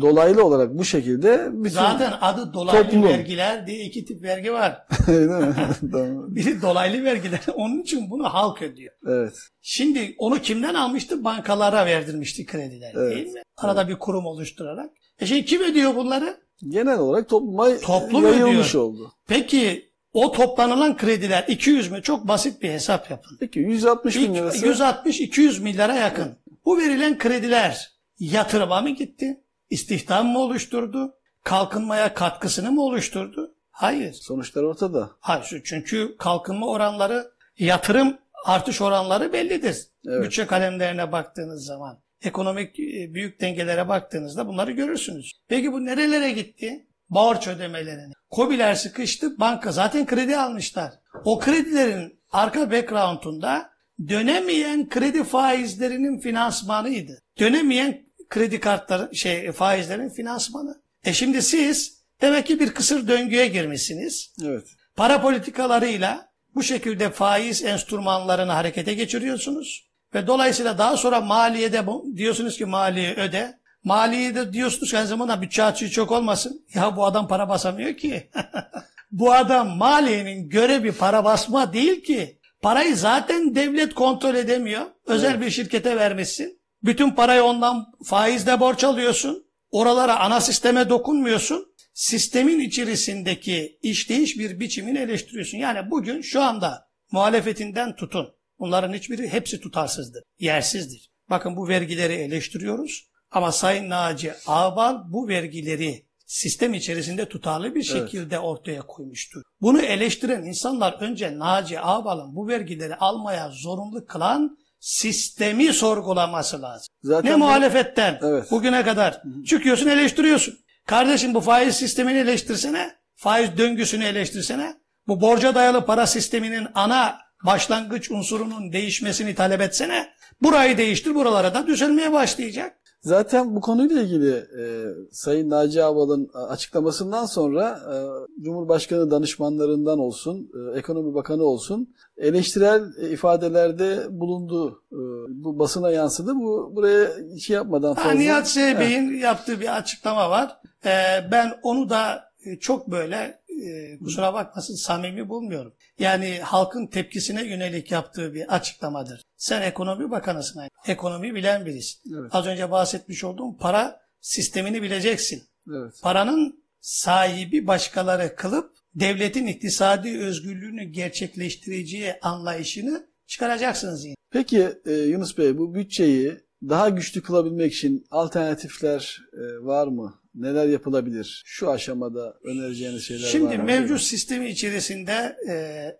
Dolaylı 0.00 0.44
olarak 0.44 0.78
bu 0.78 0.84
şekilde 0.84 1.48
bütün... 1.52 1.74
Zaten 1.74 2.12
adı 2.20 2.52
dolaylı 2.54 2.84
Toplum. 2.84 3.02
vergiler 3.04 3.66
diye 3.66 3.84
iki 3.84 4.04
tip 4.04 4.22
vergi 4.22 4.52
var. 4.52 4.86
Değil 5.06 5.20
mi? 5.28 5.54
tamam. 5.92 6.34
Biri 6.34 6.62
dolaylı 6.62 7.04
vergiler. 7.04 7.40
Onun 7.54 7.82
için 7.82 8.10
bunu 8.10 8.24
halk 8.24 8.62
ödüyor. 8.62 8.92
Evet. 9.08 9.32
Şimdi 9.62 10.14
onu 10.18 10.38
kimden 10.38 10.74
almıştı? 10.74 11.24
Bankalara 11.24 11.86
verdirmişti 11.86 12.46
krediler 12.46 12.92
Evet. 12.96 13.16
değil 13.16 13.26
mi? 13.28 13.42
Arada 13.56 13.88
bir 13.88 13.98
kurum 13.98 14.26
oluşturarak. 14.26 14.90
E 15.20 15.26
şimdi 15.26 15.44
kim 15.44 15.62
ödüyor 15.62 15.96
bunları? 15.96 16.36
Genel 16.68 16.98
olarak 16.98 17.28
topluma 17.28 17.78
Toplum 17.78 18.24
yayılmış 18.24 18.70
ödüyor. 18.70 18.84
oldu. 18.84 19.12
Peki 19.28 19.92
o 20.12 20.32
toplanılan 20.32 20.96
krediler 20.96 21.44
200 21.48 21.90
mü? 21.90 22.02
Çok 22.02 22.28
basit 22.28 22.62
bir 22.62 22.70
hesap 22.70 23.10
yapın. 23.10 23.36
Peki 23.40 23.58
160 23.60 24.16
bin 24.16 24.34
lirası 24.34 24.66
160-200 24.66 25.62
milyara 25.62 25.94
yakın. 25.94 26.36
Bu 26.64 26.78
verilen 26.78 27.18
krediler 27.18 27.92
yatırıma 28.18 28.80
mı 28.80 28.90
gitti? 28.90 29.40
İstihdam 29.72 30.26
mı 30.26 30.38
oluşturdu? 30.38 31.14
Kalkınmaya 31.44 32.14
katkısını 32.14 32.72
mı 32.72 32.82
oluşturdu? 32.82 33.54
Hayır. 33.70 34.12
sonuçlar 34.12 34.62
ortada. 34.62 35.10
Hayır. 35.20 35.62
Çünkü 35.64 36.16
kalkınma 36.18 36.66
oranları, 36.66 37.30
yatırım 37.58 38.18
artış 38.44 38.80
oranları 38.80 39.32
bellidir. 39.32 39.76
Evet. 40.08 40.24
Bütçe 40.24 40.46
kalemlerine 40.46 41.12
baktığınız 41.12 41.64
zaman. 41.64 42.02
Ekonomik 42.22 42.80
e, 42.80 43.14
büyük 43.14 43.40
dengelere 43.40 43.88
baktığınızda 43.88 44.46
bunları 44.46 44.70
görürsünüz. 44.70 45.32
Peki 45.48 45.72
bu 45.72 45.84
nerelere 45.84 46.30
gitti? 46.30 46.86
Borç 47.10 47.48
ödemelerine. 47.48 48.12
Kobiler 48.30 48.74
sıkıştı, 48.74 49.40
banka 49.40 49.72
zaten 49.72 50.06
kredi 50.06 50.36
almışlar. 50.36 50.92
O 51.24 51.38
kredilerin 51.38 52.20
arka 52.30 52.70
background'unda 52.70 53.70
dönemeyen 54.08 54.88
kredi 54.88 55.24
faizlerinin 55.24 56.18
finansmanıydı. 56.18 57.18
Dönemeyen 57.38 58.11
kredi 58.32 58.60
kartları 58.60 59.16
şey 59.16 59.52
faizlerin 59.52 60.08
finansmanı. 60.08 60.82
E 61.04 61.12
şimdi 61.12 61.42
siz 61.42 62.02
demek 62.20 62.46
ki 62.46 62.60
bir 62.60 62.74
kısır 62.74 63.08
döngüye 63.08 63.46
girmişsiniz. 63.46 64.34
Evet. 64.44 64.64
Para 64.96 65.20
politikalarıyla 65.20 66.28
bu 66.54 66.62
şekilde 66.62 67.10
faiz 67.10 67.64
enstrümanlarını 67.64 68.52
harekete 68.52 68.94
geçiriyorsunuz. 68.94 69.88
Ve 70.14 70.26
dolayısıyla 70.26 70.78
daha 70.78 70.96
sonra 70.96 71.20
maliyede 71.20 71.84
diyorsunuz 72.16 72.58
ki 72.58 72.64
maliye 72.64 73.14
öde. 73.14 73.58
Maliye 73.84 74.34
de 74.34 74.52
diyorsunuz 74.52 74.90
ki 74.90 74.98
aynı 74.98 75.08
zamanda 75.08 75.42
bütçe 75.42 75.64
açığı 75.64 75.90
çok 75.90 76.12
olmasın. 76.12 76.66
Ya 76.74 76.96
bu 76.96 77.04
adam 77.04 77.28
para 77.28 77.48
basamıyor 77.48 77.96
ki. 77.96 78.30
bu 79.10 79.32
adam 79.32 79.68
maliyenin 79.68 80.48
görevi 80.48 80.92
para 80.92 81.24
basma 81.24 81.72
değil 81.72 82.04
ki. 82.04 82.38
Parayı 82.62 82.96
zaten 82.96 83.54
devlet 83.54 83.94
kontrol 83.94 84.34
edemiyor. 84.34 84.82
Özel 85.06 85.40
bir 85.40 85.50
şirkete 85.50 85.96
vermişsin. 85.96 86.61
Bütün 86.84 87.10
parayı 87.10 87.42
ondan 87.42 87.86
faizle 88.04 88.60
borç 88.60 88.84
alıyorsun. 88.84 89.44
Oralara 89.70 90.20
ana 90.20 90.40
sisteme 90.40 90.88
dokunmuyorsun. 90.88 91.72
Sistemin 91.94 92.60
içerisindeki 92.60 93.78
işleyiş 93.82 94.38
bir 94.38 94.60
biçimini 94.60 94.98
eleştiriyorsun. 94.98 95.58
Yani 95.58 95.90
bugün 95.90 96.20
şu 96.20 96.42
anda 96.42 96.88
muhalefetinden 97.12 97.96
tutun. 97.96 98.28
Bunların 98.58 98.92
hiçbiri 98.92 99.28
hepsi 99.28 99.60
tutarsızdır. 99.60 100.22
Yersizdir. 100.38 101.10
Bakın 101.30 101.56
bu 101.56 101.68
vergileri 101.68 102.12
eleştiriyoruz. 102.12 103.08
Ama 103.30 103.52
Sayın 103.52 103.90
Naci 103.90 104.32
Ağbal 104.46 105.12
bu 105.12 105.28
vergileri 105.28 106.06
sistem 106.26 106.74
içerisinde 106.74 107.28
tutarlı 107.28 107.74
bir 107.74 107.82
şekilde 107.82 108.38
ortaya 108.38 108.82
koymuştur. 108.82 109.42
Bunu 109.60 109.80
eleştiren 109.80 110.42
insanlar 110.42 110.92
önce 110.92 111.38
Naci 111.38 111.80
Ağbal'ın 111.80 112.36
bu 112.36 112.48
vergileri 112.48 112.96
almaya 112.96 113.50
zorunlu 113.50 114.06
kılan 114.06 114.56
sistemi 114.82 115.72
sorgulaması 115.72 116.62
lazım. 116.62 116.86
Zaten 117.02 117.32
ne 117.32 117.36
muhalefetten 117.36 118.18
Evet. 118.22 118.50
bugüne 118.50 118.82
kadar 118.82 119.22
çıkıyorsun 119.46 119.86
eleştiriyorsun. 119.86 120.58
Kardeşim 120.86 121.34
bu 121.34 121.40
faiz 121.40 121.76
sistemini 121.76 122.18
eleştirsene. 122.18 122.94
Faiz 123.16 123.58
döngüsünü 123.58 124.04
eleştirsene. 124.04 124.74
Bu 125.08 125.20
borca 125.20 125.54
dayalı 125.54 125.86
para 125.86 126.06
sisteminin 126.06 126.68
ana 126.74 127.18
başlangıç 127.44 128.10
unsurunun 128.10 128.72
değişmesini 128.72 129.34
talep 129.34 129.60
etsene. 129.60 130.12
Burayı 130.42 130.78
değiştir 130.78 131.14
buralara 131.14 131.54
da 131.54 131.66
düzelmeye 131.66 132.12
başlayacak. 132.12 132.76
Zaten 133.02 133.56
bu 133.56 133.60
konuyla 133.60 134.02
ilgili 134.02 134.30
e, 134.34 134.64
Sayın 135.12 135.50
Naci 135.50 135.84
Ağbal'ın 135.84 136.30
açıklamasından 136.34 137.26
sonra 137.26 137.80
e, 137.92 137.96
Cumhurbaşkanı 138.44 139.10
danışmanlarından 139.10 139.98
olsun, 139.98 140.50
e, 140.54 140.78
Ekonomi 140.78 141.14
Bakanı 141.14 141.44
olsun 141.44 141.94
eleştirel 142.16 142.82
e, 143.00 143.10
ifadelerde 143.10 144.06
bulundu. 144.10 144.82
E, 144.92 145.00
bu 145.28 145.58
basına 145.58 145.90
yansıdı. 145.90 146.34
Bu 146.34 146.72
buraya 146.76 147.10
şey 147.38 147.56
yapmadan 147.56 147.94
Ha, 147.94 148.02
fazla. 148.02 148.18
Nihat 148.18 148.36
Evet. 148.38 148.48
Zeybey'in 148.48 149.18
yaptığı 149.18 149.60
bir 149.60 149.76
açıklama 149.76 150.30
var. 150.30 150.58
Ee, 150.84 150.90
ben 151.32 151.52
onu 151.62 151.90
da 151.90 152.24
e, 152.44 152.58
çok 152.58 152.90
böyle 152.90 153.38
e, 153.68 153.98
kusura 153.98 154.34
bakmasın 154.34 154.74
samimi 154.74 155.28
bulmuyorum. 155.28 155.74
Yani 155.98 156.38
halkın 156.42 156.86
tepkisine 156.86 157.44
yönelik 157.44 157.90
yaptığı 157.90 158.34
bir 158.34 158.54
açıklamadır. 158.54 159.22
Sen 159.36 159.62
ekonomi 159.62 160.10
bakanısın. 160.10 160.62
Ekonomi 160.86 161.34
bilen 161.34 161.66
birisin. 161.66 162.14
Evet. 162.20 162.34
Az 162.34 162.46
önce 162.46 162.70
bahsetmiş 162.70 163.24
olduğum 163.24 163.56
para 163.56 164.00
sistemini 164.20 164.82
bileceksin. 164.82 165.42
Evet. 165.70 165.92
Paranın 166.02 166.64
sahibi 166.80 167.66
başkaları 167.66 168.36
kılıp 168.36 168.72
devletin 168.94 169.46
iktisadi 169.46 170.18
özgürlüğünü 170.18 170.84
gerçekleştireceği 170.84 172.14
anlayışını 172.22 173.06
çıkaracaksınız 173.26 174.04
yine. 174.04 174.14
Peki 174.30 174.68
e, 174.86 174.92
Yunus 174.92 175.38
Bey 175.38 175.58
bu 175.58 175.74
bütçeyi 175.74 176.36
daha 176.68 176.88
güçlü 176.88 177.22
kılabilmek 177.22 177.72
için 177.72 178.04
alternatifler 178.10 179.18
e, 179.32 179.64
var 179.64 179.86
mı? 179.86 180.21
Neler 180.34 180.66
yapılabilir? 180.68 181.42
Şu 181.46 181.70
aşamada 181.70 182.34
önereceğiniz 182.44 183.02
şeyler 183.04 183.22
var 183.24 183.28
Şimdi 183.28 183.58
mı? 183.58 183.64
mevcut 183.64 184.00
sistemi 184.00 184.48
içerisinde 184.48 185.36
e, 185.48 185.54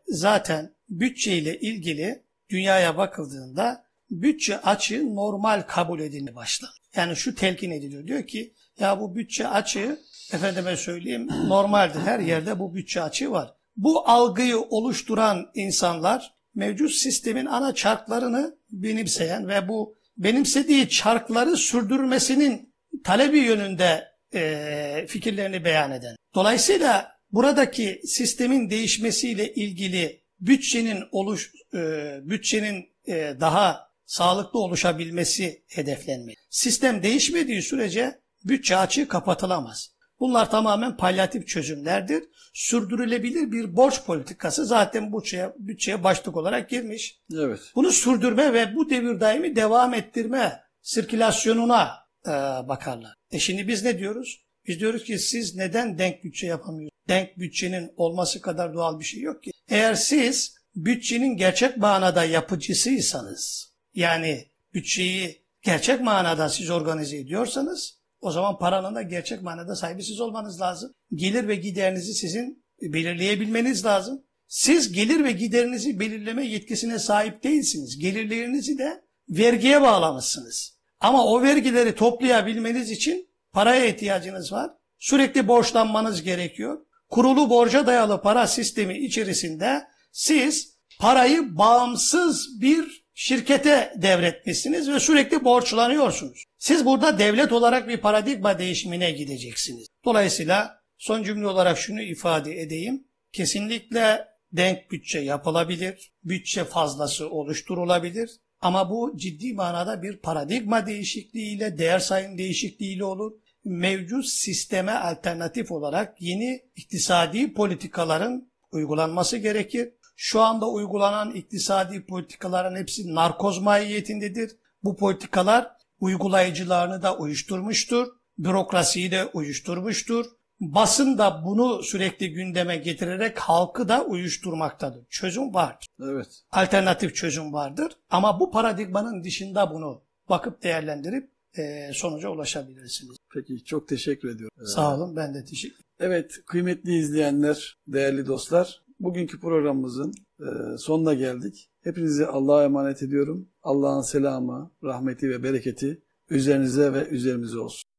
zaten 0.07 0.75
bütçeyle 0.89 1.61
ilgili 1.61 2.23
dünyaya 2.51 2.97
bakıldığında 2.97 3.85
bütçe 4.11 4.61
açığı 4.61 5.15
normal 5.15 5.63
kabul 5.69 6.01
edilmeye 6.01 6.35
başlandı. 6.35 6.75
Yani 6.97 7.17
şu 7.17 7.35
telkin 7.35 7.71
ediliyor. 7.71 8.07
Diyor 8.07 8.27
ki 8.27 8.55
Ya 8.81 9.01
bu 9.01 9.15
bütçe 9.17 9.49
açığı 9.49 9.99
efendime 10.33 10.77
söyleyeyim 10.77 11.29
normaldir. 11.49 12.01
Her 12.01 12.21
yerde 12.21 12.59
bu 12.59 12.75
bütçe 12.75 13.03
açığı 13.03 13.31
var. 13.31 13.55
Bu 13.77 14.09
algıyı 14.09 14.59
oluşturan 14.59 15.51
insanlar 15.55 16.35
mevcut 16.55 16.91
sistemin 16.93 17.47
ana 17.47 17.75
çarklarını 17.75 18.57
benimseyen 18.71 19.49
ve 19.49 19.69
bu 19.69 19.97
benimsediği 20.17 20.89
çarkları 20.89 21.57
sürdürmesinin 21.57 22.75
talebi 23.05 23.39
yönünde 23.39 24.12
e, 24.35 25.07
fikirlerini 25.09 25.65
beyan 25.65 25.93
eden. 25.93 26.17
Dolayısıyla 26.35 27.13
buradaki 27.33 28.01
sistemin 28.05 28.71
değişmesiyle 28.71 29.55
ilgili 29.55 30.23
bütçenin 30.41 31.05
oluş 31.13 31.53
e, 31.75 31.79
bütçenin 32.23 32.93
e, 33.09 33.37
daha 33.41 33.89
sağlıklı 34.07 34.59
oluşabilmesi 34.59 35.63
hedeflenmeli. 35.69 36.37
Sistem 36.51 37.03
değişmediği 37.03 37.63
sürece 37.63 38.21
bütçe 38.45 38.77
açığı 38.77 39.09
kapatılamaz. 39.09 39.93
Bunlar 40.21 40.51
tamamen 40.51 40.97
palyatif 40.97 41.49
çözümlerdir. 41.49 42.25
Sürdürülebilir 42.55 43.53
bir 43.53 43.77
borç 43.77 44.05
politikası 44.05 44.67
zaten 44.67 45.13
bütçeye, 45.13 45.53
bütçeye 45.59 46.05
başlık 46.05 46.37
olarak 46.37 46.71
girmiş. 46.71 47.21
Evet. 47.35 47.61
Bunu 47.75 47.93
sürdürme 47.93 48.53
ve 48.53 48.77
bu 48.77 48.91
devir 48.91 49.21
daimi 49.21 49.57
devam 49.57 49.95
ettirme 49.95 50.61
sirkülasyonuna 50.83 51.91
e, 52.27 52.31
bakarlar. 52.69 53.15
E 53.33 53.39
şimdi 53.39 53.69
biz 53.69 53.85
ne 53.85 53.99
diyoruz? 53.99 54.43
Biz 54.67 54.81
diyoruz 54.81 55.05
ki 55.05 55.19
siz 55.19 55.57
neden 55.57 55.99
denk 55.99 56.25
bütçe 56.25 56.47
yapamıyorsunuz? 56.47 56.93
Denk 57.09 57.39
bütçenin 57.39 57.91
olması 57.97 58.41
kadar 58.41 58.75
doğal 58.75 59.01
bir 59.01 59.05
şey 59.05 59.21
yok 59.21 59.43
ki. 59.43 59.51
Eğer 59.69 59.95
siz 59.95 60.55
bütçenin 60.77 61.37
gerçek 61.37 61.77
manada 61.77 62.25
yapıcısıysanız, 62.25 63.73
yani 63.95 64.47
bütçeyi 64.75 65.43
gerçek 65.63 66.01
manada 66.01 66.49
siz 66.49 66.71
organize 66.71 67.17
ediyorsanız, 67.17 67.99
o 68.21 68.31
zaman 68.31 68.59
paranın 68.59 68.95
da 68.95 69.03
gerçek 69.03 69.43
manada 69.43 69.77
sahibi 69.77 70.03
siz 70.03 70.21
olmanız 70.21 70.61
lazım. 70.61 70.95
Gelir 71.15 71.49
ve 71.49 71.55
giderinizi 71.55 72.15
sizin 72.15 72.65
belirleyebilmeniz 72.83 73.85
lazım. 73.85 74.25
Siz 74.49 74.93
gelir 74.93 75.25
ve 75.25 75.33
giderinizi 75.33 76.01
belirleme 76.01 76.47
yetkisine 76.47 76.99
sahip 76.99 77.45
değilsiniz. 77.45 77.99
Gelirlerinizi 77.99 78.79
de 78.79 79.03
vergiye 79.29 79.81
bağlamışsınız. 79.81 80.72
Ama 81.03 81.27
o 81.27 81.43
vergileri 81.43 81.95
toplayabilmeniz 81.95 82.91
için 82.91 83.29
paraya 83.53 83.87
ihtiyacınız 83.87 84.53
var. 84.53 84.71
Sürekli 84.99 85.49
borçlanmanız 85.49 86.23
gerekiyor. 86.23 86.79
Kurulu 87.09 87.51
borca 87.51 87.87
dayalı 87.87 88.23
para 88.23 88.47
sistemi 88.47 88.99
içerisinde 88.99 89.83
siz 90.13 90.77
parayı 91.01 91.59
bağımsız 91.59 92.61
bir 92.61 93.05
şirkete 93.15 93.93
devretmişsiniz 93.97 94.91
ve 94.91 95.01
sürekli 95.01 95.45
borçlanıyorsunuz. 95.45 96.45
Siz 96.59 96.87
burada 96.87 97.19
devlet 97.19 97.53
olarak 97.53 97.89
bir 97.89 97.97
paradigma 97.97 98.59
değişimine 98.59 99.11
gideceksiniz. 99.11 99.87
Dolayısıyla 100.05 100.83
son 100.99 101.23
cümle 101.23 101.47
olarak 101.47 101.79
şunu 101.79 102.03
ifade 102.03 102.61
edeyim. 102.61 103.05
Kesinlikle 103.33 104.29
denk 104.53 104.91
bütçe 104.91 105.19
yapılabilir, 105.19 106.13
bütçe 106.25 106.65
fazlası 106.65 107.31
oluşturulabilir. 107.31 108.31
Ama 108.63 108.91
bu 108.91 109.17
ciddi 109.17 109.55
manada 109.55 110.03
bir 110.03 110.17
paradigma 110.17 110.87
değişikliğiyle, 110.87 111.79
değer 111.79 111.99
sayım 111.99 112.39
değişikliğiyle 112.39 113.05
olur. 113.05 113.33
Mevcut 113.65 114.27
sisteme 114.27 114.93
alternatif 114.93 115.73
olarak 115.73 116.21
yeni 116.21 116.63
iktisadi 116.77 117.55
politikaların 117.55 118.53
uygulanması 118.73 119.37
gerekir. 119.37 119.89
Şu 120.17 120.41
anda 120.41 120.71
uygulanan 120.71 121.35
iktisadi 121.35 122.07
politikaların 122.07 122.77
hepsi 122.77 123.15
narkoz 123.15 123.59
mahiyetindedir. 123.59 124.57
Bu 124.83 124.97
politikalar 124.97 125.71
uygulayıcılarını 126.01 127.03
da 127.03 127.17
uyuşturmuştur. 127.17 128.09
Bürokrasiyi 128.39 129.11
de 129.11 129.27
uyuşturmuştur. 129.27 130.27
Basın 130.63 131.19
da 131.19 131.43
bunu 131.45 131.83
sürekli 131.83 132.33
gündeme 132.33 132.77
getirerek 132.77 133.39
halkı 133.39 133.89
da 133.89 134.05
uyuşturmaktadır. 134.05 135.05
Çözüm 135.11 135.55
vardır. 135.55 135.87
Evet. 136.03 136.43
Alternatif 136.51 137.15
çözüm 137.15 137.53
vardır. 137.53 137.93
Ama 138.11 138.41
bu 138.41 138.51
paradigmanın 138.51 139.25
dışında 139.25 139.71
bunu 139.75 140.03
bakıp 140.29 140.63
değerlendirip 140.63 141.31
e, 141.59 141.91
sonuca 141.93 142.29
ulaşabilirsiniz. 142.29 143.17
Peki 143.35 143.65
çok 143.65 143.89
teşekkür 143.89 144.29
ediyorum. 144.29 144.67
Sağ 144.67 144.97
olun 144.97 145.17
ben 145.17 145.35
de 145.35 145.45
teşekkür 145.45 145.83
Evet 146.01 146.33
kıymetli 146.47 146.99
izleyenler, 146.99 147.79
değerli 147.87 148.27
dostlar. 148.27 148.83
Bugünkü 149.01 149.41
programımızın 149.41 150.13
e, 150.41 150.79
sonuna 150.79 151.15
geldik. 151.15 151.69
Hepinizi 151.81 152.27
Allah'a 152.27 152.65
emanet 152.65 153.03
ediyorum. 153.03 153.49
Allah'ın 153.63 154.03
selamı, 154.03 154.71
rahmeti 154.85 155.31
ve 155.31 155.43
bereketi 155.43 156.03
üzerinize 156.31 156.93
ve 156.93 157.09
üzerimize 157.09 157.59
olsun. 157.59 157.92